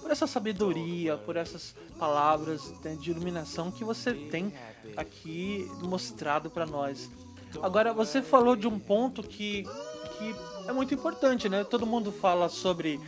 por 0.00 0.10
essa 0.10 0.26
sabedoria, 0.26 1.16
por 1.16 1.36
essas 1.36 1.76
palavras 1.96 2.74
né, 2.82 2.96
de 3.00 3.12
iluminação 3.12 3.70
que 3.70 3.84
você 3.84 4.12
tem 4.12 4.52
aqui 4.96 5.70
mostrado 5.80 6.50
para 6.50 6.66
nós. 6.66 7.08
Agora, 7.60 7.92
você 7.92 8.22
falou 8.22 8.56
de 8.56 8.66
um 8.66 8.78
ponto 8.78 9.22
que, 9.22 9.64
que 10.18 10.34
é 10.68 10.72
muito 10.72 10.94
importante, 10.94 11.48
né? 11.48 11.64
Todo 11.64 11.86
mundo 11.86 12.12
fala 12.12 12.48
sobre 12.48 13.00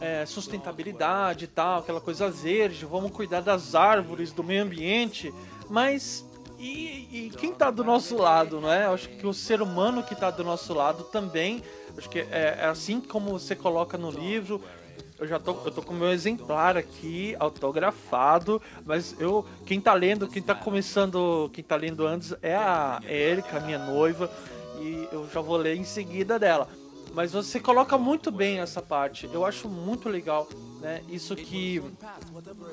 é, 0.00 0.24
sustentabilidade 0.24 1.44
e 1.44 1.48
tal, 1.48 1.80
aquela 1.80 2.00
coisa 2.00 2.30
verde, 2.30 2.86
vamos 2.86 3.10
cuidar 3.12 3.40
das 3.40 3.74
árvores, 3.74 4.32
do 4.32 4.42
meio 4.42 4.62
ambiente, 4.62 5.32
mas 5.68 6.24
e, 6.58 7.08
e 7.10 7.30
quem 7.38 7.52
está 7.52 7.70
do 7.70 7.82
nosso 7.82 8.16
lado, 8.16 8.60
não 8.60 8.70
é? 8.70 8.84
Acho 8.86 9.08
que 9.08 9.26
o 9.26 9.32
ser 9.32 9.62
humano 9.62 10.02
que 10.02 10.14
está 10.14 10.30
do 10.30 10.44
nosso 10.44 10.74
lado 10.74 11.04
também, 11.04 11.62
acho 11.96 12.08
que 12.08 12.18
é, 12.18 12.58
é 12.60 12.64
assim 12.66 13.00
como 13.00 13.30
você 13.30 13.56
coloca 13.56 13.96
no 13.96 14.10
livro, 14.10 14.62
eu 15.20 15.26
já 15.26 15.38
tô, 15.38 15.52
eu 15.66 15.70
tô 15.70 15.82
com 15.82 15.92
meu 15.92 16.10
exemplar 16.10 16.78
aqui, 16.78 17.36
autografado, 17.38 18.60
mas 18.86 19.14
eu, 19.20 19.44
quem 19.66 19.78
tá 19.78 19.92
lendo, 19.92 20.26
quem 20.26 20.40
tá 20.40 20.54
começando, 20.54 21.50
quem 21.52 21.62
tá 21.62 21.76
lendo 21.76 22.06
antes 22.06 22.34
é 22.40 22.56
a 22.56 23.00
Erika, 23.06 23.60
minha 23.60 23.78
noiva, 23.78 24.30
e 24.80 25.06
eu 25.12 25.28
já 25.32 25.42
vou 25.42 25.58
ler 25.58 25.76
em 25.76 25.84
seguida 25.84 26.38
dela. 26.38 26.66
Mas 27.12 27.32
você 27.32 27.60
coloca 27.60 27.98
muito 27.98 28.30
bem 28.30 28.60
essa 28.60 28.80
parte. 28.80 29.28
Eu 29.32 29.44
acho 29.44 29.68
muito 29.68 30.08
legal, 30.08 30.48
né? 30.80 31.02
Isso 31.08 31.36
que 31.36 31.82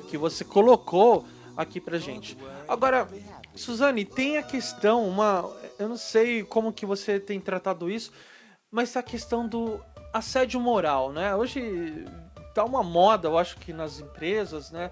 que 0.08 0.16
você 0.16 0.44
colocou 0.44 1.26
aqui 1.56 1.80
pra 1.80 1.98
gente. 1.98 2.38
Agora, 2.66 3.06
Suzane, 3.54 4.04
tem 4.04 4.38
a 4.38 4.42
questão, 4.42 5.06
uma, 5.06 5.44
eu 5.78 5.88
não 5.88 5.96
sei 5.96 6.44
como 6.44 6.72
que 6.72 6.86
você 6.86 7.18
tem 7.18 7.40
tratado 7.40 7.90
isso, 7.90 8.12
mas 8.70 8.96
a 8.96 9.02
questão 9.02 9.46
do 9.46 9.80
assédio 10.12 10.60
moral, 10.60 11.12
né? 11.12 11.34
Hoje 11.34 12.06
tá 12.58 12.64
uma 12.64 12.82
moda, 12.82 13.28
eu 13.28 13.38
acho 13.38 13.56
que 13.58 13.72
nas 13.72 14.00
empresas, 14.00 14.72
né? 14.72 14.90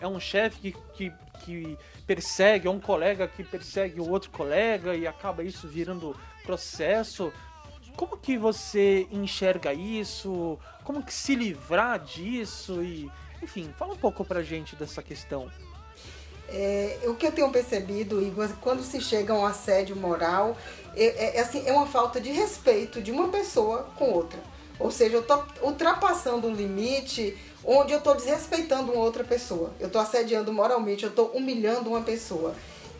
É 0.00 0.08
um 0.08 0.18
chefe 0.18 0.58
que, 0.58 0.76
que, 0.94 1.12
que 1.44 1.78
persegue, 2.04 2.66
é 2.66 2.70
um 2.70 2.80
colega 2.80 3.28
que 3.28 3.44
persegue 3.44 4.00
o 4.00 4.10
outro 4.10 4.28
colega 4.30 4.96
e 4.96 5.06
acaba 5.06 5.44
isso 5.44 5.68
virando 5.68 6.16
processo. 6.44 7.32
Como 7.94 8.16
que 8.16 8.36
você 8.36 9.06
enxerga 9.12 9.72
isso? 9.72 10.58
Como 10.82 11.00
que 11.00 11.14
se 11.14 11.36
livrar 11.36 12.00
disso? 12.00 12.82
E, 12.82 13.08
enfim, 13.40 13.72
fala 13.78 13.94
um 13.94 13.98
pouco 13.98 14.24
pra 14.24 14.42
gente 14.42 14.74
dessa 14.74 15.00
questão. 15.00 15.48
É, 16.48 16.98
o 17.04 17.14
que 17.14 17.26
eu 17.26 17.32
tenho 17.32 17.50
percebido, 17.50 18.20
Igor, 18.20 18.48
quando 18.60 18.82
se 18.82 19.00
chega 19.00 19.32
a 19.32 19.36
um 19.36 19.46
assédio 19.46 19.94
moral, 19.94 20.56
é, 20.96 21.38
é, 21.38 21.40
assim, 21.40 21.62
é 21.66 21.72
uma 21.72 21.86
falta 21.86 22.20
de 22.20 22.30
respeito 22.32 23.00
de 23.00 23.12
uma 23.12 23.28
pessoa 23.28 23.84
com 23.96 24.10
outra. 24.10 24.40
Ou 24.78 24.90
seja, 24.90 25.16
eu 25.16 25.20
estou 25.20 25.44
ultrapassando 25.62 26.46
um 26.46 26.54
limite 26.54 27.36
onde 27.64 27.92
eu 27.92 27.98
estou 27.98 28.14
desrespeitando 28.14 28.92
uma 28.92 29.02
outra 29.02 29.24
pessoa. 29.24 29.72
Eu 29.80 29.86
estou 29.86 30.00
assediando 30.00 30.52
moralmente, 30.52 31.04
eu 31.04 31.10
estou 31.10 31.28
humilhando 31.28 31.90
uma 31.90 32.02
pessoa. 32.02 32.54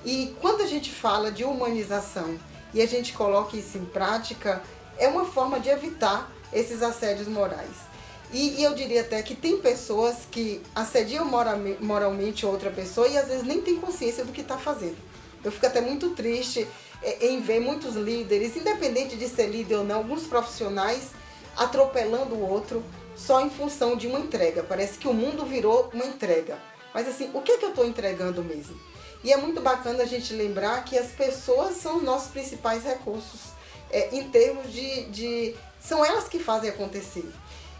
E 0.05 0.35
quando 0.41 0.63
a 0.63 0.67
gente 0.67 0.91
fala 0.91 1.31
de 1.31 1.45
humanização 1.45 2.39
e 2.73 2.81
a 2.81 2.87
gente 2.87 3.13
coloca 3.13 3.57
isso 3.57 3.79
em 3.79 3.85
prática, 3.85 4.63
é 4.99 5.09
uma 5.09 5.25
forma 5.25 5.61
de 5.61 5.69
evitar 5.69 6.31
esses 6.53 6.83
assédios 6.83 7.29
morais. 7.29 7.87
E, 8.33 8.61
e 8.61 8.65
eu 8.65 8.75
diria 8.75 9.03
até 9.03 9.23
que 9.23 9.35
tem 9.35 9.59
pessoas 9.59 10.27
que 10.31 10.61
assediam 10.75 11.25
moralmente 11.81 12.45
outra 12.45 12.71
pessoa 12.71 13.07
e 13.07 13.17
às 13.17 13.29
vezes 13.29 13.45
nem 13.45 13.61
tem 13.61 13.77
consciência 13.77 14.25
do 14.25 14.33
que 14.33 14.41
está 14.41 14.57
fazendo. 14.57 14.97
Eu 15.45 15.53
fico 15.53 15.67
até 15.67 15.81
muito 15.81 16.11
triste 16.11 16.67
é, 17.03 17.29
em 17.29 17.41
ver 17.41 17.61
muitos 17.61 17.95
líderes, 17.95 18.57
independente 18.57 19.17
de 19.17 19.29
ser 19.29 19.47
líder 19.47 19.77
ou 19.77 19.85
não, 19.85 19.99
alguns 19.99 20.25
profissionais 20.25 21.11
atropelando 21.57 22.35
o 22.35 22.49
outro 22.49 22.83
só 23.15 23.41
em 23.41 23.51
função 23.51 23.97
de 23.97 24.07
uma 24.07 24.21
entrega. 24.21 24.63
Parece 24.63 24.99
que 24.99 25.09
o 25.09 25.15
mundo 25.15 25.45
virou 25.45 25.91
uma 25.93 26.05
entrega. 26.05 26.59
Mas 26.93 27.09
assim, 27.09 27.31
o 27.35 27.41
que, 27.41 27.53
é 27.53 27.57
que 27.59 27.65
eu 27.65 27.71
estou 27.71 27.87
entregando 27.87 28.43
mesmo? 28.43 28.79
E 29.25 29.33
é 29.33 29.37
muito 29.37 29.61
bacana 29.61 30.03
a 30.03 30.07
gente 30.07 30.33
lembrar 30.33 30.85
que 30.85 30.97
as 30.97 31.09
pessoas 31.09 31.77
são 31.77 31.97
os 31.97 32.03
nossos 32.03 32.31
principais 32.31 32.85
recursos 32.85 33.41
é, 33.91 34.15
em 34.15 34.29
termos 34.31 34.73
de, 34.73 35.05
de. 35.05 35.55
São 35.81 36.05
elas 36.05 36.29
que 36.29 36.39
fazem 36.39 36.71
acontecer. 36.71 37.29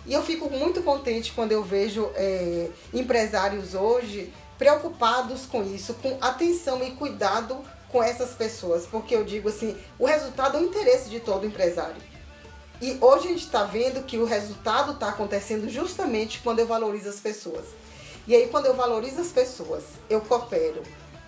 E 0.07 0.13
eu 0.13 0.23
fico 0.23 0.49
muito 0.49 0.83
contente 0.83 1.33
quando 1.33 1.53
eu 1.53 1.63
vejo 1.63 2.11
é, 2.15 2.69
empresários 2.95 3.75
hoje 3.75 4.33
preocupados 4.57 5.47
com 5.47 5.63
isso, 5.63 5.95
com 5.95 6.17
atenção 6.21 6.83
e 6.83 6.93
cuidado 6.93 7.59
com 7.91 8.03
essas 8.03 8.31
pessoas, 8.31 8.87
porque 8.87 9.15
eu 9.15 9.25
digo 9.25 9.49
assim, 9.49 9.77
o 9.99 10.07
resultado 10.07 10.57
é 10.57 10.61
o 10.61 10.65
interesse 10.65 11.11
de 11.11 11.21
todo 11.21 11.47
empresário. 11.47 12.16
E 12.81 12.99
hoje 13.01 13.29
a 13.29 13.31
gente 13.31 13.45
está 13.45 13.65
vendo 13.65 14.05
que 14.05 14.19
o 14.19 14.25
resultado 14.25 14.93
está 14.93 15.09
acontecendo 15.09 15.69
justamente 15.69 16.41
quando 16.41 16.59
eu 16.59 16.67
valorizo 16.67 17.09
as 17.09 17.19
pessoas. 17.21 17.65
E 18.27 18.35
aí, 18.35 18.49
quando 18.49 18.67
eu 18.67 18.75
valorizo 18.75 19.21
as 19.21 19.29
pessoas, 19.29 19.85
eu 20.11 20.21
coopero, 20.21 20.83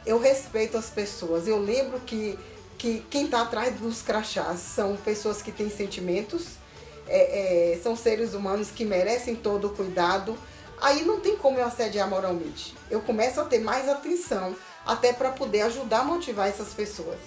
eu 0.05 0.19
respeito 0.19 0.77
as 0.77 0.91
pessoas, 0.91 1.47
eu 1.47 1.59
lembro 1.59 2.01
que, 2.01 2.37
que 2.77 3.05
quem 3.09 3.27
está 3.27 3.43
atrás 3.43 3.77
dos 3.77 4.03
crachás 4.03 4.59
são 4.59 4.97
pessoas 4.97 5.41
que 5.41 5.53
têm 5.53 5.71
sentimentos, 5.71 6.59
é, 7.07 7.73
é, 7.73 7.79
são 7.83 7.97
seres 7.97 8.35
humanos 8.35 8.71
que 8.71 8.85
merecem 8.85 9.37
todo 9.37 9.69
o 9.69 9.71
cuidado. 9.71 10.37
Aí 10.81 11.05
não 11.05 11.21
tem 11.21 11.37
como 11.37 11.59
eu 11.59 11.65
assediar 11.65 12.09
moralmente. 12.09 12.75
Eu 12.91 13.01
começo 13.01 13.41
a 13.41 13.45
ter 13.45 13.61
mais 13.61 13.89
atenção, 13.89 14.55
até 14.85 15.13
para 15.13 15.31
poder 15.31 15.63
ajudar 15.63 16.01
a 16.01 16.05
motivar 16.05 16.49
essas 16.49 16.75
pessoas. 16.75 17.19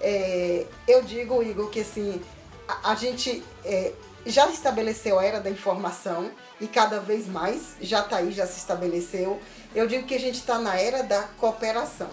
É, 0.00 0.66
eu 0.86 1.02
digo, 1.02 1.42
Igor, 1.42 1.70
que 1.70 1.80
assim, 1.80 2.20
a, 2.68 2.94
gente 2.94 3.42
é, 3.64 3.92
já 4.26 4.48
estabeleceu 4.48 5.18
a 5.18 5.24
era 5.24 5.40
da 5.40 5.50
informação 5.50 6.30
e 6.60 6.66
cada 6.66 7.00
vez 7.00 7.26
mais 7.26 7.74
já 7.80 8.00
está 8.00 8.16
aí, 8.16 8.32
já 8.32 8.46
se 8.46 8.58
estabeleceu. 8.58 9.40
Eu 9.74 9.86
digo 9.86 10.06
que 10.06 10.14
a 10.14 10.20
gente 10.20 10.36
está 10.36 10.58
na 10.58 10.78
era 10.78 11.02
da 11.02 11.22
cooperação. 11.38 12.08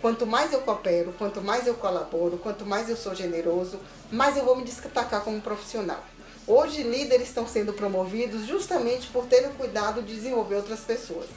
Quanto 0.00 0.26
mais 0.26 0.52
eu 0.52 0.60
coopero, 0.62 1.14
quanto 1.16 1.40
mais 1.40 1.66
eu 1.66 1.74
colaboro, 1.74 2.36
quanto 2.38 2.66
mais 2.66 2.88
eu 2.88 2.96
sou 2.96 3.14
generoso, 3.14 3.78
mais 4.10 4.36
eu 4.36 4.44
vou 4.44 4.56
me 4.56 4.64
destacar 4.64 5.22
como 5.22 5.40
profissional. 5.40 6.02
Hoje, 6.44 6.82
líderes 6.82 7.28
estão 7.28 7.46
sendo 7.46 7.72
promovidos 7.72 8.46
justamente 8.46 9.06
por 9.08 9.26
terem 9.26 9.52
cuidado 9.52 10.02
de 10.02 10.12
desenvolver 10.12 10.56
outras 10.56 10.80
pessoas. 10.80 11.28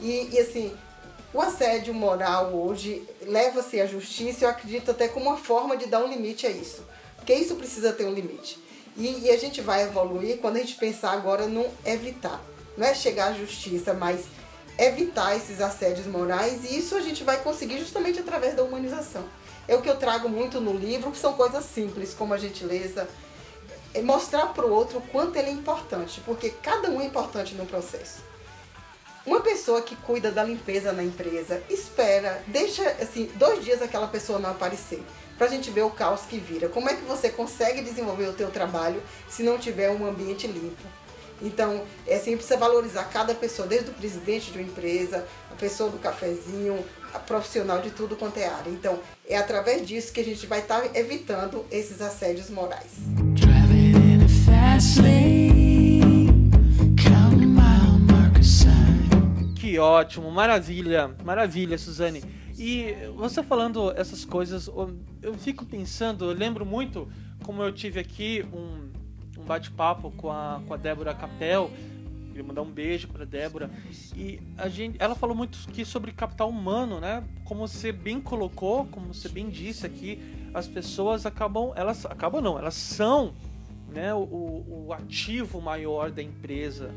E, 0.00 0.28
e 0.32 0.40
assim, 0.40 0.76
o 1.32 1.40
assédio 1.40 1.94
moral 1.94 2.52
hoje 2.52 3.06
leva-se 3.22 3.80
à 3.80 3.86
justiça, 3.86 4.44
eu 4.44 4.48
acredito 4.48 4.90
até 4.90 5.06
como 5.06 5.26
uma 5.26 5.36
forma 5.36 5.76
de 5.76 5.86
dar 5.86 6.04
um 6.04 6.08
limite 6.08 6.46
a 6.46 6.50
isso. 6.50 6.84
Porque 7.30 7.44
isso 7.44 7.54
precisa 7.54 7.92
ter 7.92 8.06
um 8.06 8.12
limite. 8.12 8.58
E, 8.96 9.26
e 9.26 9.30
a 9.30 9.36
gente 9.36 9.60
vai 9.60 9.84
evoluir 9.84 10.38
quando 10.38 10.56
a 10.56 10.58
gente 10.58 10.74
pensar 10.74 11.12
agora 11.12 11.46
no 11.46 11.64
evitar. 11.86 12.42
Não 12.76 12.84
é 12.84 12.92
chegar 12.92 13.28
à 13.28 13.32
justiça, 13.32 13.94
mas 13.94 14.24
evitar 14.76 15.36
esses 15.36 15.60
assédios 15.60 16.08
morais. 16.08 16.64
E 16.64 16.76
isso 16.76 16.96
a 16.96 17.00
gente 17.00 17.22
vai 17.22 17.40
conseguir 17.40 17.78
justamente 17.78 18.18
através 18.18 18.56
da 18.56 18.64
humanização. 18.64 19.22
É 19.68 19.76
o 19.76 19.80
que 19.80 19.88
eu 19.88 19.96
trago 19.96 20.28
muito 20.28 20.60
no 20.60 20.72
livro, 20.72 21.12
que 21.12 21.18
são 21.18 21.34
coisas 21.34 21.64
simples, 21.64 22.12
como 22.12 22.34
a 22.34 22.36
gentileza, 22.36 23.08
é 23.94 24.02
mostrar 24.02 24.46
para 24.46 24.66
o 24.66 24.72
outro 24.72 24.98
o 24.98 25.02
quanto 25.02 25.36
ele 25.36 25.50
é 25.50 25.52
importante, 25.52 26.20
porque 26.26 26.50
cada 26.50 26.90
um 26.90 27.00
é 27.00 27.04
importante 27.04 27.54
no 27.54 27.64
processo. 27.64 28.24
Uma 29.24 29.40
pessoa 29.40 29.82
que 29.82 29.94
cuida 29.94 30.32
da 30.32 30.42
limpeza 30.42 30.90
na 30.90 31.04
empresa 31.04 31.62
espera, 31.70 32.42
deixa 32.48 32.82
assim, 33.00 33.30
dois 33.36 33.64
dias 33.64 33.80
aquela 33.80 34.08
pessoa 34.08 34.40
não 34.40 34.50
aparecer, 34.50 35.00
para 35.40 35.48
a 35.48 35.50
gente 35.50 35.70
ver 35.70 35.80
o 35.80 35.88
caos 35.88 36.26
que 36.28 36.36
vira. 36.36 36.68
Como 36.68 36.90
é 36.90 36.94
que 36.94 37.02
você 37.02 37.30
consegue 37.30 37.80
desenvolver 37.80 38.26
o 38.26 38.34
teu 38.34 38.50
trabalho 38.50 39.02
se 39.26 39.42
não 39.42 39.56
tiver 39.56 39.90
um 39.90 40.06
ambiente 40.06 40.46
limpo? 40.46 40.82
Então, 41.40 41.82
é 42.06 42.16
assim, 42.16 42.36
precisa 42.36 42.58
valorizar 42.58 43.04
cada 43.04 43.34
pessoa, 43.34 43.66
desde 43.66 43.88
o 43.88 43.94
presidente 43.94 44.52
de 44.52 44.58
uma 44.58 44.68
empresa, 44.68 45.26
a 45.50 45.54
pessoa 45.54 45.88
do 45.88 45.96
cafezinho, 45.96 46.84
a 47.14 47.18
profissional 47.18 47.80
de 47.80 47.90
tudo 47.90 48.16
quanto 48.16 48.36
é 48.36 48.48
área. 48.48 48.68
Então, 48.68 48.98
é 49.26 49.38
através 49.38 49.86
disso 49.86 50.12
que 50.12 50.20
a 50.20 50.24
gente 50.24 50.46
vai 50.46 50.58
estar 50.58 50.82
tá 50.82 50.90
evitando 50.92 51.64
esses 51.70 52.02
assédios 52.02 52.50
morais. 52.50 52.98
Que 59.54 59.78
ótimo, 59.78 60.30
maravilha, 60.30 61.16
maravilha, 61.24 61.78
Suzane. 61.78 62.22
E 62.62 62.94
você 63.16 63.42
falando 63.42 63.90
essas 63.92 64.22
coisas, 64.22 64.68
eu 65.22 65.32
fico 65.38 65.64
pensando, 65.64 66.26
eu 66.26 66.36
lembro 66.36 66.66
muito 66.66 67.08
como 67.42 67.62
eu 67.62 67.72
tive 67.72 67.98
aqui 67.98 68.44
um, 68.52 69.40
um 69.40 69.44
bate-papo 69.46 70.10
com 70.10 70.30
a, 70.30 70.60
com 70.68 70.74
a 70.74 70.76
Débora 70.76 71.14
Capel, 71.14 71.70
queria 72.28 72.44
mandar 72.44 72.60
um 72.60 72.70
beijo 72.70 73.08
para 73.08 73.24
Débora. 73.24 73.70
E 74.14 74.38
a 74.58 74.68
gente, 74.68 74.98
ela 75.00 75.14
falou 75.14 75.34
muito 75.34 75.58
aqui 75.66 75.86
sobre 75.86 76.12
capital 76.12 76.50
humano, 76.50 77.00
né? 77.00 77.24
Como 77.46 77.66
você 77.66 77.92
bem 77.92 78.20
colocou, 78.20 78.84
como 78.88 79.14
você 79.14 79.30
bem 79.30 79.48
disse 79.48 79.86
aqui, 79.86 80.20
as 80.52 80.68
pessoas 80.68 81.24
acabam, 81.24 81.72
elas 81.76 82.04
acabam 82.04 82.42
não, 82.42 82.58
elas 82.58 82.74
são 82.74 83.32
né, 83.88 84.12
o, 84.12 84.18
o 84.86 84.92
ativo 84.92 85.62
maior 85.62 86.10
da 86.10 86.22
empresa. 86.22 86.90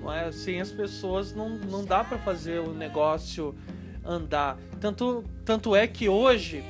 Não 0.00 0.12
é? 0.12 0.30
Sem 0.30 0.60
as 0.60 0.70
pessoas 0.70 1.34
não, 1.34 1.48
não 1.58 1.84
dá 1.84 2.04
para 2.04 2.16
fazer 2.18 2.60
o 2.60 2.72
negócio 2.72 3.56
andar. 4.04 4.58
Tanto, 4.80 5.24
tanto 5.44 5.74
é 5.74 5.86
que 5.86 6.08
hoje 6.08 6.64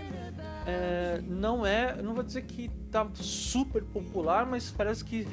é, 0.66 1.20
não 1.26 1.64
é, 1.64 2.00
não 2.02 2.14
vou 2.14 2.22
dizer 2.22 2.42
que 2.42 2.70
tá 2.90 3.06
super 3.14 3.82
popular, 3.82 4.46
mas 4.46 4.70
parece 4.70 5.04
que 5.04 5.26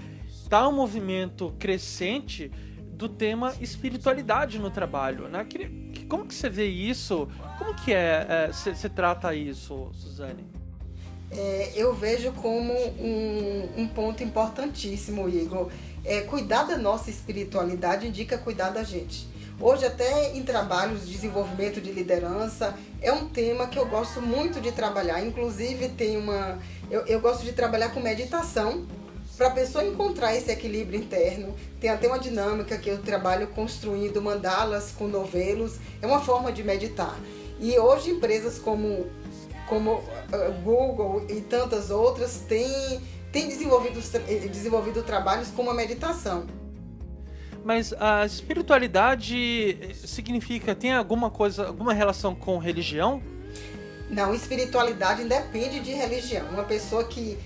tá 0.49 0.67
um 0.67 0.73
movimento 0.73 1.53
crescente 1.59 2.51
do 2.97 3.07
tema 3.07 3.53
espiritualidade 3.61 4.57
no 4.57 4.71
trabalho, 4.71 5.27
né? 5.27 5.45
Como 6.09 6.25
que 6.25 6.33
você 6.33 6.49
vê 6.49 6.65
isso? 6.65 7.27
Como 7.57 7.75
que 7.75 7.93
é, 7.93 8.49
você 8.51 8.87
é, 8.87 8.89
trata 8.89 9.35
isso, 9.35 9.89
Suzane? 9.93 10.45
É, 11.29 11.73
eu 11.75 11.93
vejo 11.93 12.31
como 12.31 12.73
um, 12.73 13.69
um 13.77 13.87
ponto 13.87 14.23
importantíssimo, 14.23 15.27
Igor. 15.29 15.69
É, 16.03 16.21
cuidar 16.21 16.63
da 16.63 16.77
nossa 16.77 17.09
espiritualidade 17.09 18.07
indica 18.07 18.37
cuidar 18.37 18.69
da 18.69 18.83
gente. 18.83 19.27
Hoje, 19.59 19.85
até 19.87 20.35
em 20.35 20.43
trabalhos 20.43 21.05
de 21.05 21.13
desenvolvimento 21.13 21.81
de 21.81 21.91
liderança, 21.91 22.77
é 23.01 23.11
um 23.11 23.27
tema 23.27 23.65
que 23.65 23.79
eu 23.79 23.87
gosto 23.87 24.21
muito 24.21 24.61
de 24.61 24.71
trabalhar. 24.71 25.25
Inclusive, 25.25 25.89
tem 25.89 26.15
uma. 26.15 26.59
Eu, 26.91 27.01
eu 27.07 27.19
gosto 27.19 27.43
de 27.43 27.53
trabalhar 27.53 27.89
com 27.89 27.99
meditação 27.99 28.85
para 29.35 29.47
a 29.47 29.51
pessoa 29.51 29.83
encontrar 29.83 30.35
esse 30.35 30.51
equilíbrio 30.51 30.99
interno. 30.99 31.55
Tem 31.79 31.89
até 31.89 32.07
uma 32.07 32.19
dinâmica 32.19 32.77
que 32.77 32.87
eu 32.87 33.01
trabalho 33.01 33.47
construindo 33.47 34.21
mandalas 34.21 34.91
com 34.91 35.07
novelos. 35.07 35.77
É 36.03 36.05
uma 36.05 36.21
forma 36.21 36.51
de 36.51 36.63
meditar. 36.63 37.17
E 37.59 37.79
hoje, 37.79 38.11
empresas 38.11 38.59
como, 38.59 39.07
como 39.67 39.93
uh, 39.93 40.61
Google 40.63 41.25
e 41.29 41.41
tantas 41.41 41.89
outras 41.89 42.41
têm, 42.47 43.01
têm 43.31 43.47
desenvolvido, 43.47 43.99
desenvolvido 44.51 45.01
trabalhos 45.01 45.47
com 45.47 45.67
a 45.67 45.73
meditação. 45.73 46.45
Mas 47.67 47.91
a 47.99 48.25
espiritualidade 48.25 49.93
significa, 49.95 50.73
tem 50.73 50.93
alguma 50.93 51.29
coisa, 51.29 51.67
alguma 51.67 51.91
relação 51.91 52.33
com 52.33 52.57
religião? 52.57 53.21
Não, 54.09 54.33
espiritualidade 54.33 55.23
independe 55.23 55.81
de 55.81 55.91
religião. 55.91 56.47
Uma 56.47 56.63
pessoa 56.63 57.03
que. 57.03 57.37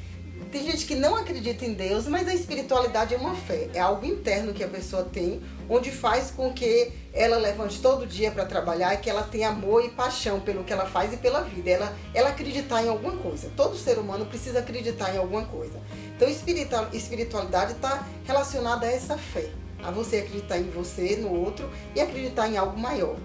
Tem 0.51 0.63
gente 0.63 0.85
que 0.85 0.93
não 0.93 1.15
acredita 1.15 1.65
em 1.65 1.73
Deus, 1.73 2.07
mas 2.07 2.27
a 2.27 2.35
espiritualidade 2.35 3.15
é 3.15 3.17
uma 3.17 3.33
fé. 3.33 3.67
É 3.73 3.79
algo 3.79 4.05
interno 4.05 4.53
que 4.53 4.63
a 4.63 4.67
pessoa 4.67 5.05
tem, 5.05 5.41
onde 5.67 5.89
faz 5.89 6.29
com 6.29 6.53
que 6.53 6.91
ela 7.11 7.37
levante 7.37 7.81
todo 7.81 8.05
dia 8.05 8.29
para 8.29 8.45
trabalhar 8.45 8.93
e 8.93 8.97
que 8.97 9.09
ela 9.09 9.23
tenha 9.23 9.49
amor 9.49 9.83
e 9.83 9.89
paixão 9.89 10.39
pelo 10.39 10.63
que 10.63 10.71
ela 10.71 10.85
faz 10.85 11.11
e 11.13 11.17
pela 11.17 11.41
vida. 11.41 11.71
Ela, 11.71 11.97
ela 12.13 12.29
acreditar 12.29 12.83
em 12.83 12.89
alguma 12.89 13.17
coisa. 13.17 13.49
Todo 13.57 13.75
ser 13.75 13.97
humano 13.97 14.27
precisa 14.27 14.59
acreditar 14.59 15.15
em 15.15 15.17
alguma 15.17 15.45
coisa. 15.45 15.79
Então, 16.15 16.29
espiritualidade 16.29 17.71
está 17.71 18.05
relacionada 18.27 18.85
a 18.85 18.91
essa 18.91 19.17
fé 19.17 19.49
a 19.83 19.91
você 19.91 20.17
acreditar 20.17 20.57
em 20.57 20.69
você, 20.69 21.15
no 21.17 21.33
outro 21.33 21.69
e 21.95 22.01
acreditar 22.01 22.47
em 22.47 22.57
algo 22.57 22.79
maior. 22.79 23.15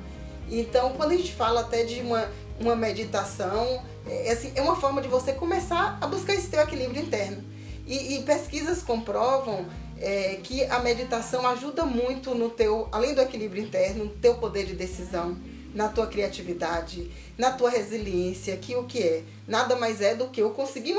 Então, 0.50 0.92
quando 0.92 1.12
a 1.12 1.16
gente 1.16 1.32
fala 1.32 1.60
até 1.60 1.84
de 1.84 2.00
uma, 2.00 2.28
uma 2.60 2.76
meditação, 2.76 3.82
é, 4.06 4.30
assim, 4.30 4.52
é 4.54 4.62
uma 4.62 4.76
forma 4.76 5.02
de 5.02 5.08
você 5.08 5.32
começar 5.32 5.98
a 6.00 6.06
buscar 6.06 6.34
esse 6.34 6.48
teu 6.48 6.60
equilíbrio 6.60 7.02
interno. 7.02 7.42
E, 7.86 8.16
e 8.16 8.22
pesquisas 8.22 8.82
comprovam 8.82 9.66
é, 9.98 10.38
que 10.42 10.64
a 10.64 10.78
meditação 10.80 11.46
ajuda 11.46 11.84
muito 11.84 12.34
no 12.34 12.50
teu, 12.50 12.88
além 12.92 13.14
do 13.14 13.20
equilíbrio 13.20 13.62
interno, 13.62 14.04
no 14.04 14.10
teu 14.10 14.34
poder 14.34 14.66
de 14.66 14.74
decisão 14.74 15.36
na 15.76 15.88
tua 15.88 16.06
criatividade, 16.06 17.10
na 17.36 17.50
tua 17.50 17.68
resiliência, 17.68 18.56
que 18.56 18.74
o 18.74 18.84
que 18.84 18.98
é? 18.98 19.22
Nada 19.46 19.76
mais 19.76 20.00
é 20.00 20.14
do 20.14 20.28
que 20.28 20.40
eu 20.40 20.50
conseguir 20.50 20.94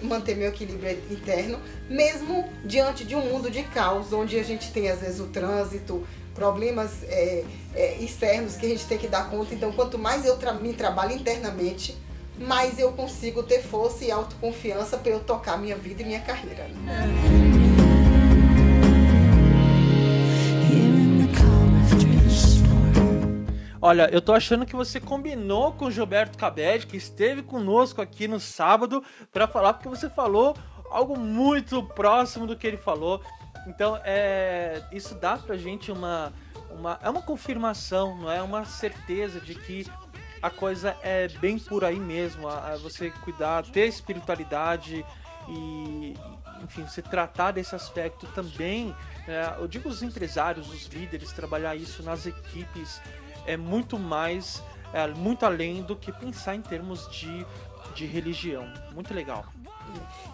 manter, 0.00 0.34
meu 0.34 0.48
equilíbrio 0.48 0.98
interno, 1.10 1.60
mesmo 1.86 2.48
diante 2.64 3.04
de 3.04 3.14
um 3.14 3.20
mundo 3.20 3.50
de 3.50 3.62
caos, 3.62 4.10
onde 4.10 4.38
a 4.38 4.42
gente 4.42 4.72
tem 4.72 4.88
às 4.88 5.00
vezes 5.00 5.20
o 5.20 5.26
trânsito, 5.26 6.02
problemas 6.34 7.02
é, 7.02 7.44
é, 7.74 7.96
externos 7.98 8.56
que 8.56 8.64
a 8.64 8.68
gente 8.70 8.86
tem 8.86 8.96
que 8.96 9.06
dar 9.06 9.28
conta. 9.28 9.54
Então, 9.54 9.70
quanto 9.70 9.98
mais 9.98 10.24
eu 10.24 10.38
tra 10.38 10.54
me 10.54 10.72
trabalho 10.72 11.12
internamente, 11.12 11.94
mais 12.38 12.78
eu 12.78 12.90
consigo 12.92 13.42
ter 13.42 13.62
força 13.62 14.02
e 14.02 14.10
autoconfiança 14.10 14.96
para 14.96 15.12
eu 15.12 15.20
tocar 15.20 15.58
minha 15.58 15.76
vida 15.76 16.00
e 16.00 16.06
minha 16.06 16.20
carreira. 16.20 16.68
Né? 16.68 17.61
Olha, 23.84 24.08
eu 24.12 24.22
tô 24.22 24.32
achando 24.32 24.64
que 24.64 24.76
você 24.76 25.00
combinou 25.00 25.72
com 25.72 25.86
o 25.86 25.90
Gilberto 25.90 26.38
Cabed, 26.38 26.86
que 26.86 26.96
esteve 26.96 27.42
conosco 27.42 28.00
aqui 28.00 28.28
no 28.28 28.38
sábado, 28.38 29.02
para 29.32 29.48
falar, 29.48 29.74
porque 29.74 29.88
você 29.88 30.08
falou 30.08 30.56
algo 30.88 31.18
muito 31.18 31.82
próximo 31.82 32.46
do 32.46 32.56
que 32.56 32.64
ele 32.64 32.76
falou. 32.76 33.20
Então, 33.66 34.00
é, 34.04 34.80
isso 34.92 35.16
dá 35.16 35.36
pra 35.36 35.56
gente 35.56 35.90
uma, 35.90 36.32
uma. 36.70 37.00
É 37.02 37.10
uma 37.10 37.22
confirmação, 37.22 38.16
não 38.18 38.30
é? 38.30 38.40
Uma 38.40 38.64
certeza 38.64 39.40
de 39.40 39.56
que 39.56 39.84
a 40.40 40.48
coisa 40.48 40.96
é 41.02 41.26
bem 41.26 41.58
por 41.58 41.84
aí 41.84 41.98
mesmo. 41.98 42.46
A, 42.46 42.74
a 42.74 42.76
você 42.76 43.10
cuidar, 43.10 43.64
ter 43.64 43.88
espiritualidade 43.88 45.04
e, 45.48 46.14
enfim, 46.62 46.84
você 46.84 47.02
tratar 47.02 47.50
desse 47.50 47.74
aspecto 47.74 48.28
também. 48.28 48.94
É, 49.26 49.56
eu 49.58 49.66
digo 49.66 49.88
os 49.88 50.04
empresários, 50.04 50.72
os 50.72 50.86
líderes, 50.86 51.32
trabalhar 51.32 51.74
isso 51.74 52.00
nas 52.04 52.26
equipes 52.26 53.00
é 53.46 53.56
muito 53.56 53.98
mais, 53.98 54.62
é, 54.92 55.06
muito 55.08 55.44
além 55.44 55.82
do 55.82 55.96
que 55.96 56.12
pensar 56.12 56.54
em 56.54 56.62
termos 56.62 57.10
de, 57.10 57.46
de 57.94 58.06
religião. 58.06 58.70
Muito 58.94 59.12
legal. 59.12 59.44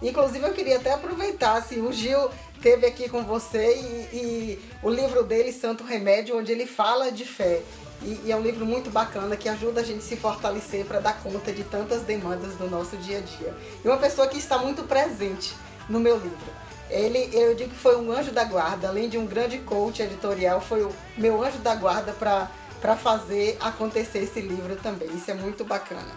Inclusive 0.03 0.47
eu 0.47 0.53
queria 0.53 0.77
até 0.77 0.93
aproveitar, 0.93 1.61
se 1.63 1.81
o 1.81 1.93
Gil 1.93 2.31
teve 2.63 2.87
aqui 2.87 3.09
com 3.09 3.25
você 3.25 3.77
e, 3.77 4.17
e, 4.17 4.63
o 4.83 4.91
livro 4.91 5.25
dele, 5.25 5.53
Santo 5.53 5.85
Remédio, 5.85 6.39
onde 6.39 6.53
ele 6.53 6.67
fala 6.67 7.11
de 7.11 7.25
fé. 7.25 7.63
E, 8.03 8.21
e, 8.27 8.33
é 8.33 8.37
um 8.37 8.43
livro 8.43 8.65
muito 8.65 8.91
bacana 8.91 9.37
que 9.37 9.49
ajuda 9.49 9.81
a 9.81 9.85
gente 9.85 9.99
a 9.99 10.03
se 10.03 10.17
fortalecer 10.17 10.85
para 10.85 11.01
dar 11.01 11.21
conta 11.21 11.53
de 11.53 11.65
tantas 11.65 12.03
demandas 12.03 12.55
do 12.55 12.71
nosso 12.71 12.97
dia 12.99 13.19
a 13.19 13.21
dia. 13.21 13.55
E 13.85 13.89
uma 13.89 13.97
pessoa 13.97 14.29
que 14.29 14.39
está 14.39 14.59
muito 14.59 14.85
presente 14.85 15.53
no 15.89 15.99
meu 15.99 16.17
livro. 16.17 16.69
Ele, 16.91 17.29
eu 17.33 17.55
digo 17.55 17.71
que 17.71 17.77
foi 17.77 17.97
um 17.97 18.13
anjo 18.13 18.31
da 18.31 18.45
guarda, 18.45 18.89
além 18.89 19.09
de 19.09 19.19
um 19.19 19.27
grande 19.27 19.59
coach 19.59 20.01
editorial, 20.01 20.61
foi 20.61 20.83
o 20.83 20.93
meu 21.17 21.43
anjo 21.43 21.59
da 21.59 21.75
guarda 21.75 22.13
para 22.13 22.51
para 22.81 22.97
fazer 22.97 23.57
acontecer 23.61 24.21
esse 24.21 24.41
livro 24.41 24.77
também. 24.77 25.09
Isso 25.15 25.31
é 25.31 25.35
muito 25.35 25.65
bacana. 25.65 26.13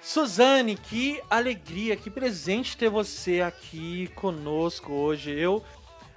Suzane, 0.00 0.76
que 0.76 1.20
alegria, 1.28 1.96
que 1.96 2.08
presente 2.08 2.76
ter 2.76 2.88
você 2.88 3.40
aqui 3.40 4.08
conosco 4.14 4.92
hoje. 4.92 5.30
Eu 5.30 5.62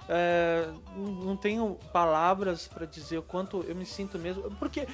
é, 0.08 0.68
não 0.96 1.36
tenho 1.36 1.76
palavras 1.92 2.66
para 2.68 2.86
dizer 2.86 3.18
o 3.18 3.22
quanto 3.22 3.64
eu 3.68 3.74
me 3.74 3.84
sinto 3.84 4.18
mesmo, 4.18 4.50
porque 4.58 4.86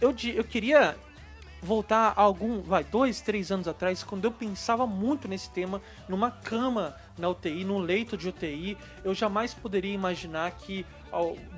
eu, 0.00 0.14
eu 0.34 0.44
queria 0.44 0.96
voltar 1.64 2.12
a 2.14 2.20
algum, 2.20 2.60
vai, 2.60 2.84
dois, 2.84 3.20
três 3.20 3.50
anos 3.50 3.66
atrás, 3.66 4.04
quando 4.04 4.26
eu 4.26 4.30
pensava 4.30 4.86
muito 4.86 5.26
nesse 5.26 5.50
tema, 5.50 5.80
numa 6.08 6.30
cama 6.30 6.94
na 7.18 7.28
UTI, 7.28 7.64
num 7.64 7.78
leito 7.78 8.16
de 8.16 8.28
UTI, 8.28 8.76
eu 9.02 9.14
jamais 9.14 9.54
poderia 9.54 9.92
imaginar 9.92 10.50
que 10.52 10.84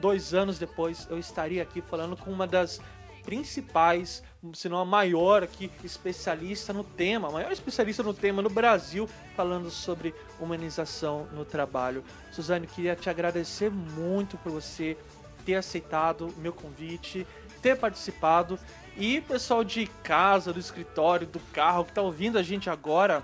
dois 0.01 0.33
anos 0.33 0.59
depois 0.59 1.07
eu 1.11 1.19
estaria 1.19 1.63
aqui 1.63 1.81
falando 1.81 2.17
com 2.17 2.31
uma 2.31 2.47
das 2.47 2.81
principais, 3.25 4.23
se 4.55 4.69
não 4.69 4.79
a 4.79 4.85
maior 4.85 5.43
aqui, 5.43 5.69
especialista 5.83 6.73
no 6.73 6.85
tema, 6.85 7.27
a 7.27 7.33
maior 7.33 7.51
especialista 7.51 8.03
no 8.05 8.15
tema 8.15 8.41
no 8.41 8.49
Brasil, 8.49 9.09
falando 9.35 9.69
sobre 9.69 10.15
humanização 10.39 11.27
no 11.33 11.45
trabalho. 11.45 12.05
Suzane, 12.31 12.69
queria 12.69 12.95
te 12.95 13.11
agradecer 13.11 13.69
muito 13.71 14.37
por 14.39 14.53
você 14.53 14.97
ter 15.45 15.57
aceitado 15.57 16.29
o 16.29 16.41
meu 16.41 16.53
convite, 16.53 17.27
ter 17.61 17.77
participado 17.77 18.57
e 18.97 19.21
pessoal 19.21 19.63
de 19.63 19.87
casa, 20.03 20.53
do 20.53 20.61
escritório, 20.61 21.27
do 21.27 21.41
carro 21.53 21.85
que 21.85 21.91
está 21.91 22.03
ouvindo 22.03 22.39
a 22.39 22.43
gente 22.43 22.71
agora, 22.71 23.23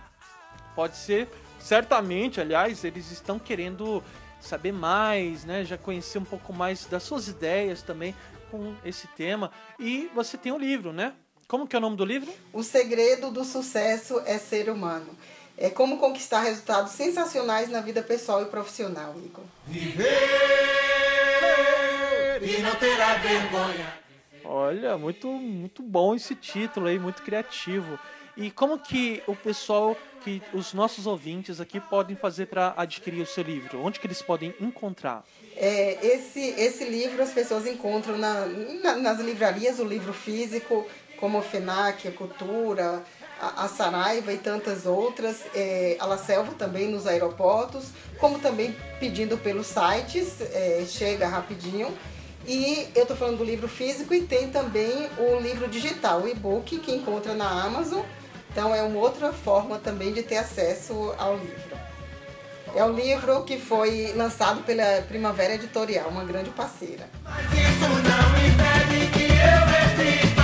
pode 0.74 0.96
ser, 0.96 1.28
certamente, 1.58 2.40
aliás, 2.40 2.84
eles 2.84 3.10
estão 3.10 3.38
querendo 3.38 4.02
saber 4.40 4.72
mais, 4.72 5.44
né? 5.44 5.64
Já 5.64 5.78
conhecer 5.78 6.18
um 6.18 6.24
pouco 6.24 6.52
mais 6.52 6.84
das 6.86 7.02
suas 7.02 7.28
ideias 7.28 7.82
também 7.82 8.14
com 8.50 8.74
esse 8.84 9.06
tema. 9.08 9.50
E 9.78 10.10
você 10.14 10.36
tem 10.36 10.52
um 10.52 10.58
livro, 10.58 10.92
né? 10.92 11.14
Como 11.48 11.66
que 11.66 11.76
é 11.76 11.78
o 11.78 11.82
nome 11.82 11.96
do 11.96 12.04
livro? 12.04 12.32
O 12.52 12.62
segredo 12.62 13.30
do 13.30 13.44
sucesso 13.44 14.20
é 14.26 14.38
ser 14.38 14.68
humano. 14.70 15.16
É 15.56 15.70
como 15.70 15.98
conquistar 15.98 16.40
resultados 16.40 16.92
sensacionais 16.92 17.68
na 17.68 17.80
vida 17.80 18.02
pessoal 18.02 18.42
e 18.42 18.46
profissional, 18.46 19.14
Nico. 19.14 19.42
Viver 19.66 20.08
e 22.42 22.60
não 22.62 22.74
terá 22.74 23.14
vergonha. 23.14 24.01
Olha, 24.54 24.98
muito, 24.98 25.28
muito 25.28 25.82
bom 25.82 26.14
esse 26.14 26.34
título 26.34 26.86
aí, 26.86 26.98
muito 26.98 27.22
criativo. 27.22 27.98
E 28.36 28.50
como 28.50 28.78
que 28.78 29.22
o 29.26 29.34
pessoal, 29.34 29.96
que 30.22 30.42
os 30.52 30.74
nossos 30.74 31.06
ouvintes 31.06 31.58
aqui 31.58 31.80
podem 31.80 32.14
fazer 32.14 32.44
para 32.48 32.74
adquirir 32.76 33.22
o 33.22 33.26
seu 33.26 33.42
livro? 33.42 33.82
Onde 33.82 33.98
que 33.98 34.06
eles 34.06 34.20
podem 34.20 34.54
encontrar? 34.60 35.24
É, 35.56 36.06
esse, 36.06 36.38
esse 36.38 36.84
livro 36.84 37.22
as 37.22 37.32
pessoas 37.32 37.66
encontram 37.66 38.18
na, 38.18 38.44
na, 38.82 38.96
nas 38.96 39.20
livrarias, 39.20 39.78
o 39.78 39.84
livro 39.84 40.12
físico, 40.12 40.86
como 41.16 41.38
o 41.38 41.42
FENAC, 41.42 42.08
a 42.08 42.12
Cultura, 42.12 43.02
a, 43.40 43.64
a 43.64 43.68
Saraiva 43.68 44.34
e 44.34 44.36
tantas 44.36 44.84
outras, 44.84 45.46
é, 45.54 45.96
a 45.98 46.04
La 46.04 46.18
Selva 46.18 46.52
também 46.58 46.88
nos 46.88 47.06
aeroportos, 47.06 47.86
como 48.18 48.38
também 48.38 48.76
pedindo 49.00 49.38
pelos 49.38 49.68
sites, 49.68 50.42
é, 50.42 50.84
chega 50.86 51.26
rapidinho. 51.26 51.90
E 52.46 52.88
eu 52.94 53.02
estou 53.02 53.16
falando 53.16 53.38
do 53.38 53.44
livro 53.44 53.68
físico 53.68 54.12
e 54.12 54.22
tem 54.22 54.48
também 54.50 55.08
o 55.18 55.40
livro 55.40 55.68
digital, 55.68 56.22
o 56.22 56.28
e-book, 56.28 56.78
que 56.78 56.92
encontra 56.92 57.34
na 57.34 57.48
Amazon. 57.48 58.02
Então 58.50 58.74
é 58.74 58.82
uma 58.82 58.98
outra 58.98 59.32
forma 59.32 59.78
também 59.78 60.12
de 60.12 60.22
ter 60.22 60.36
acesso 60.36 61.14
ao 61.18 61.36
livro. 61.36 61.76
É 62.74 62.84
um 62.84 62.92
livro 62.92 63.44
que 63.44 63.58
foi 63.58 64.12
lançado 64.16 64.62
pela 64.62 65.02
Primavera 65.02 65.54
Editorial, 65.54 66.08
uma 66.08 66.24
grande 66.24 66.50
parceira. 66.50 67.08
Mas 67.22 67.44
isso 67.52 67.88
não 67.88 68.30
impede 68.46 69.12
que 69.12 69.24
eu 69.24 69.60
repita, 69.68 70.42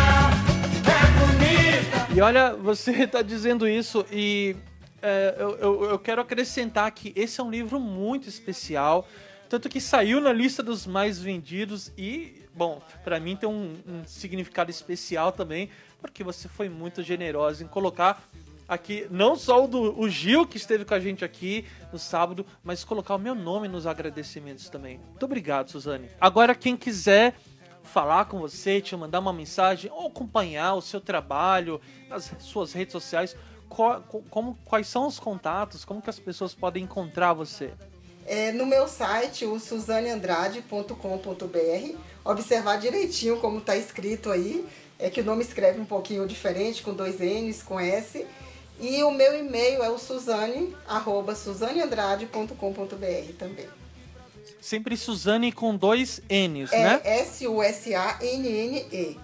é 0.90 1.08
bonita. 1.18 2.14
E 2.14 2.20
olha, 2.20 2.54
você 2.54 2.92
está 2.92 3.22
dizendo 3.22 3.66
isso 3.66 4.04
e 4.12 4.54
é, 5.02 5.36
eu, 5.38 5.56
eu, 5.58 5.84
eu 5.84 5.98
quero 5.98 6.20
acrescentar 6.20 6.90
que 6.90 7.12
esse 7.16 7.40
é 7.40 7.44
um 7.44 7.50
livro 7.50 7.80
muito 7.80 8.28
especial 8.28 9.06
tanto 9.48 9.68
que 9.68 9.80
saiu 9.80 10.20
na 10.20 10.32
lista 10.32 10.62
dos 10.62 10.86
mais 10.86 11.18
vendidos 11.18 11.90
e, 11.96 12.42
bom, 12.54 12.82
para 13.02 13.18
mim 13.18 13.36
tem 13.36 13.48
um, 13.48 13.76
um, 13.86 14.04
significado 14.04 14.70
especial 14.70 15.32
também, 15.32 15.70
porque 16.00 16.22
você 16.22 16.48
foi 16.48 16.68
muito 16.68 17.02
generosa 17.02 17.64
em 17.64 17.66
colocar 17.66 18.22
aqui, 18.68 19.06
não 19.10 19.34
só 19.34 19.64
o 19.64 19.66
do 19.66 19.98
o 19.98 20.08
Gil, 20.08 20.46
que 20.46 20.58
esteve 20.58 20.84
com 20.84 20.92
a 20.92 21.00
gente 21.00 21.24
aqui 21.24 21.64
no 21.90 21.98
sábado, 21.98 22.44
mas 22.62 22.84
colocar 22.84 23.14
o 23.14 23.18
meu 23.18 23.34
nome 23.34 23.68
nos 23.68 23.86
agradecimentos 23.86 24.68
também. 24.68 24.98
Muito 24.98 25.24
obrigado, 25.24 25.70
Suzane. 25.70 26.10
Agora, 26.20 26.54
quem 26.54 26.76
quiser 26.76 27.34
falar 27.82 28.26
com 28.26 28.38
você, 28.38 28.82
te 28.82 28.94
mandar 28.94 29.18
uma 29.18 29.32
mensagem 29.32 29.90
ou 29.90 30.08
acompanhar 30.08 30.74
o 30.74 30.82
seu 30.82 31.00
trabalho 31.00 31.80
nas 32.08 32.34
suas 32.40 32.74
redes 32.74 32.92
sociais, 32.92 33.34
qual, 33.66 34.02
como, 34.30 34.58
quais 34.64 34.86
são 34.86 35.06
os 35.06 35.18
contatos, 35.18 35.84
como 35.84 36.02
que 36.02 36.10
as 36.10 36.18
pessoas 36.18 36.54
podem 36.54 36.84
encontrar 36.84 37.32
você? 37.32 37.72
É, 38.28 38.52
no 38.52 38.66
meu 38.66 38.86
site, 38.86 39.46
o 39.46 39.58
suzaneandrade.com.br, 39.58 41.96
observar 42.22 42.78
direitinho 42.78 43.40
como 43.40 43.58
está 43.58 43.74
escrito 43.74 44.30
aí, 44.30 44.66
é 44.98 45.08
que 45.08 45.22
o 45.22 45.24
nome 45.24 45.42
escreve 45.42 45.80
um 45.80 45.86
pouquinho 45.86 46.26
diferente, 46.26 46.82
com 46.82 46.92
dois 46.92 47.20
N's, 47.20 47.62
com 47.62 47.80
S. 47.80 48.26
E 48.78 49.02
o 49.02 49.10
meu 49.10 49.38
e-mail 49.38 49.82
é 49.82 49.88
o 49.88 49.96
suzane, 49.96 50.76
arroba 50.86 51.34
suzaneandrade.com.br 51.34 53.32
também. 53.38 53.66
Sempre 54.60 54.94
Suzane 54.96 55.50
com 55.50 55.74
dois 55.74 56.20
N's, 56.28 56.70
é 56.72 56.82
né? 56.82 57.00
S-U-S-A-N-N-E. 57.02 59.18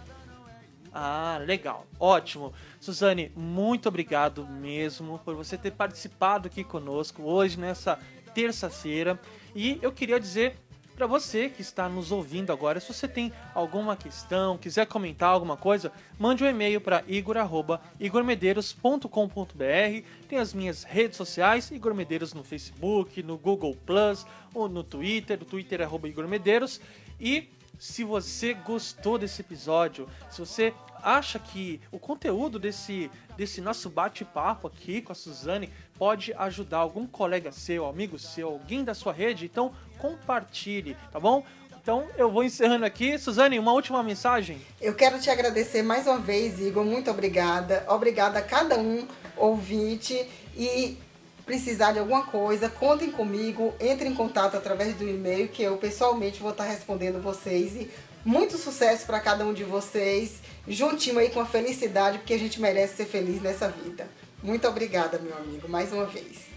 Ah, 0.93 1.39
legal. 1.45 1.87
Ótimo. 2.01 2.55
Suzane, 2.81 3.31
muito 3.37 3.87
obrigado 3.89 4.47
mesmo 4.47 5.21
por 5.25 5.35
você 5.35 5.59
ter 5.59 5.73
participado 5.73 6.47
aqui 6.47 6.65
conosco 6.65 7.25
hoje 7.25 7.59
nessa 7.59 7.99
terça-feira. 8.35 9.21
E 9.55 9.79
eu 9.81 9.93
queria 9.93 10.19
dizer 10.19 10.57
para 10.95 11.07
você 11.09 11.49
que 11.49 11.61
está 11.61 11.89
nos 11.89 12.13
ouvindo 12.13 12.53
agora, 12.53 12.79
se 12.79 12.93
você 12.93 13.09
tem 13.09 13.33
alguma 13.53 13.97
questão, 13.97 14.57
quiser 14.57 14.87
comentar 14.87 15.31
alguma 15.31 15.57
coisa, 15.57 15.91
mande 16.17 16.45
um 16.45 16.47
e-mail 16.47 16.81
para 16.81 17.03
igor@igormedeiros.com.br. 17.09 20.05
Tem 20.29 20.39
as 20.39 20.55
minhas 20.55 20.85
redes 20.85 21.17
sociais, 21.17 21.73
Igor 21.73 21.93
Medeiros 21.95 22.33
no 22.33 22.45
Facebook, 22.45 23.25
no 23.25 23.37
Google 23.37 23.77
Plus 23.85 24.25
ou 24.55 24.69
no 24.69 24.85
Twitter, 24.85 25.43
o 25.43 25.45
Twitter 25.45 25.81
é 25.81 25.85
@igormedeiros. 25.85 26.81
E 27.21 27.49
se 27.77 28.05
você 28.05 28.55
gostou 28.55 29.19
desse 29.19 29.41
episódio, 29.41 30.09
se 30.31 30.39
você 30.39 30.73
acha 31.03 31.39
que 31.39 31.81
o 31.91 31.99
conteúdo 31.99 32.59
desse, 32.59 33.11
desse 33.37 33.61
nosso 33.61 33.91
bate-papo 33.91 34.69
aqui 34.69 35.03
com 35.03 35.13
a 35.13 35.15
Suzane 35.15 35.69
pode 35.99 36.33
ajudar 36.35 36.79
algum 36.79 37.07
colega 37.07 37.53
seu, 37.53 37.87
amigo 37.87 38.19
seu, 38.19 38.49
alguém 38.49 38.85
da 38.85 38.95
sua 38.95 39.13
rede, 39.13 39.47
então 39.47 39.73
compartilhe, 39.99 40.97
tá 41.13 41.21
bom? 41.21 41.45
Então 41.81 42.07
eu 42.17 42.31
vou 42.31 42.43
encerrando 42.43 42.87
aqui. 42.87 43.19
Suzane, 43.19 43.59
uma 43.59 43.73
última 43.73 44.03
mensagem? 44.03 44.59
Eu 44.81 44.95
quero 44.95 45.21
te 45.21 45.29
agradecer 45.29 45.83
mais 45.83 46.07
uma 46.07 46.19
vez, 46.19 46.59
Igor. 46.59 46.83
Muito 46.83 47.11
obrigada. 47.11 47.85
Obrigada 47.89 48.39
a 48.39 48.43
cada 48.43 48.79
um 48.79 49.07
ouvinte. 49.37 50.27
E 50.57 50.97
precisar 51.45 51.93
de 51.93 51.99
alguma 51.99 52.25
coisa, 52.25 52.71
contem 52.71 53.11
comigo, 53.11 53.75
entre 53.79 54.09
em 54.09 54.15
contato 54.15 54.57
através 54.57 54.95
do 54.95 55.07
e-mail 55.07 55.49
que 55.49 55.63
eu 55.63 55.77
pessoalmente 55.77 56.41
vou 56.41 56.53
estar 56.53 56.65
respondendo 56.65 57.23
vocês. 57.23 57.77
E 57.77 57.91
muito 58.25 58.57
sucesso 58.57 59.05
para 59.05 59.21
cada 59.21 59.45
um 59.45 59.53
de 59.53 59.65
vocês, 59.65 60.41
juntinho 60.67 61.19
aí 61.19 61.29
com 61.29 61.41
a 61.41 61.47
felicidade, 61.47 62.17
porque 62.17 62.33
a 62.33 62.39
gente 62.39 62.61
merece 62.61 62.97
ser 62.97 63.05
feliz 63.05 63.43
nessa 63.43 63.69
vida. 63.69 64.09
Muito 64.45 64.69
obrigada, 64.69 65.19
meu 65.19 65.35
amigo, 65.35 65.67
mais 65.67 65.91
uma 65.91 66.05
vez. 66.05 66.51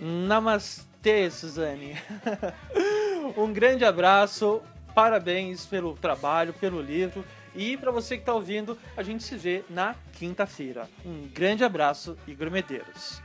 Namastê, 0.00 1.28
Suzane. 1.28 1.98
um 3.36 3.52
grande 3.52 3.84
abraço, 3.84 4.62
parabéns 4.94 5.66
pelo 5.66 5.94
trabalho, 5.96 6.54
pelo 6.54 6.80
livro. 6.80 7.24
E 7.52 7.76
para 7.76 7.90
você 7.90 8.14
que 8.14 8.22
está 8.22 8.32
ouvindo, 8.32 8.78
a 8.96 9.02
gente 9.02 9.24
se 9.24 9.36
vê 9.36 9.64
na 9.68 9.96
quinta-feira. 10.12 10.88
Um 11.04 11.26
grande 11.34 11.64
abraço, 11.64 12.16
Igor 12.28 12.48
Medeiros. 12.48 13.20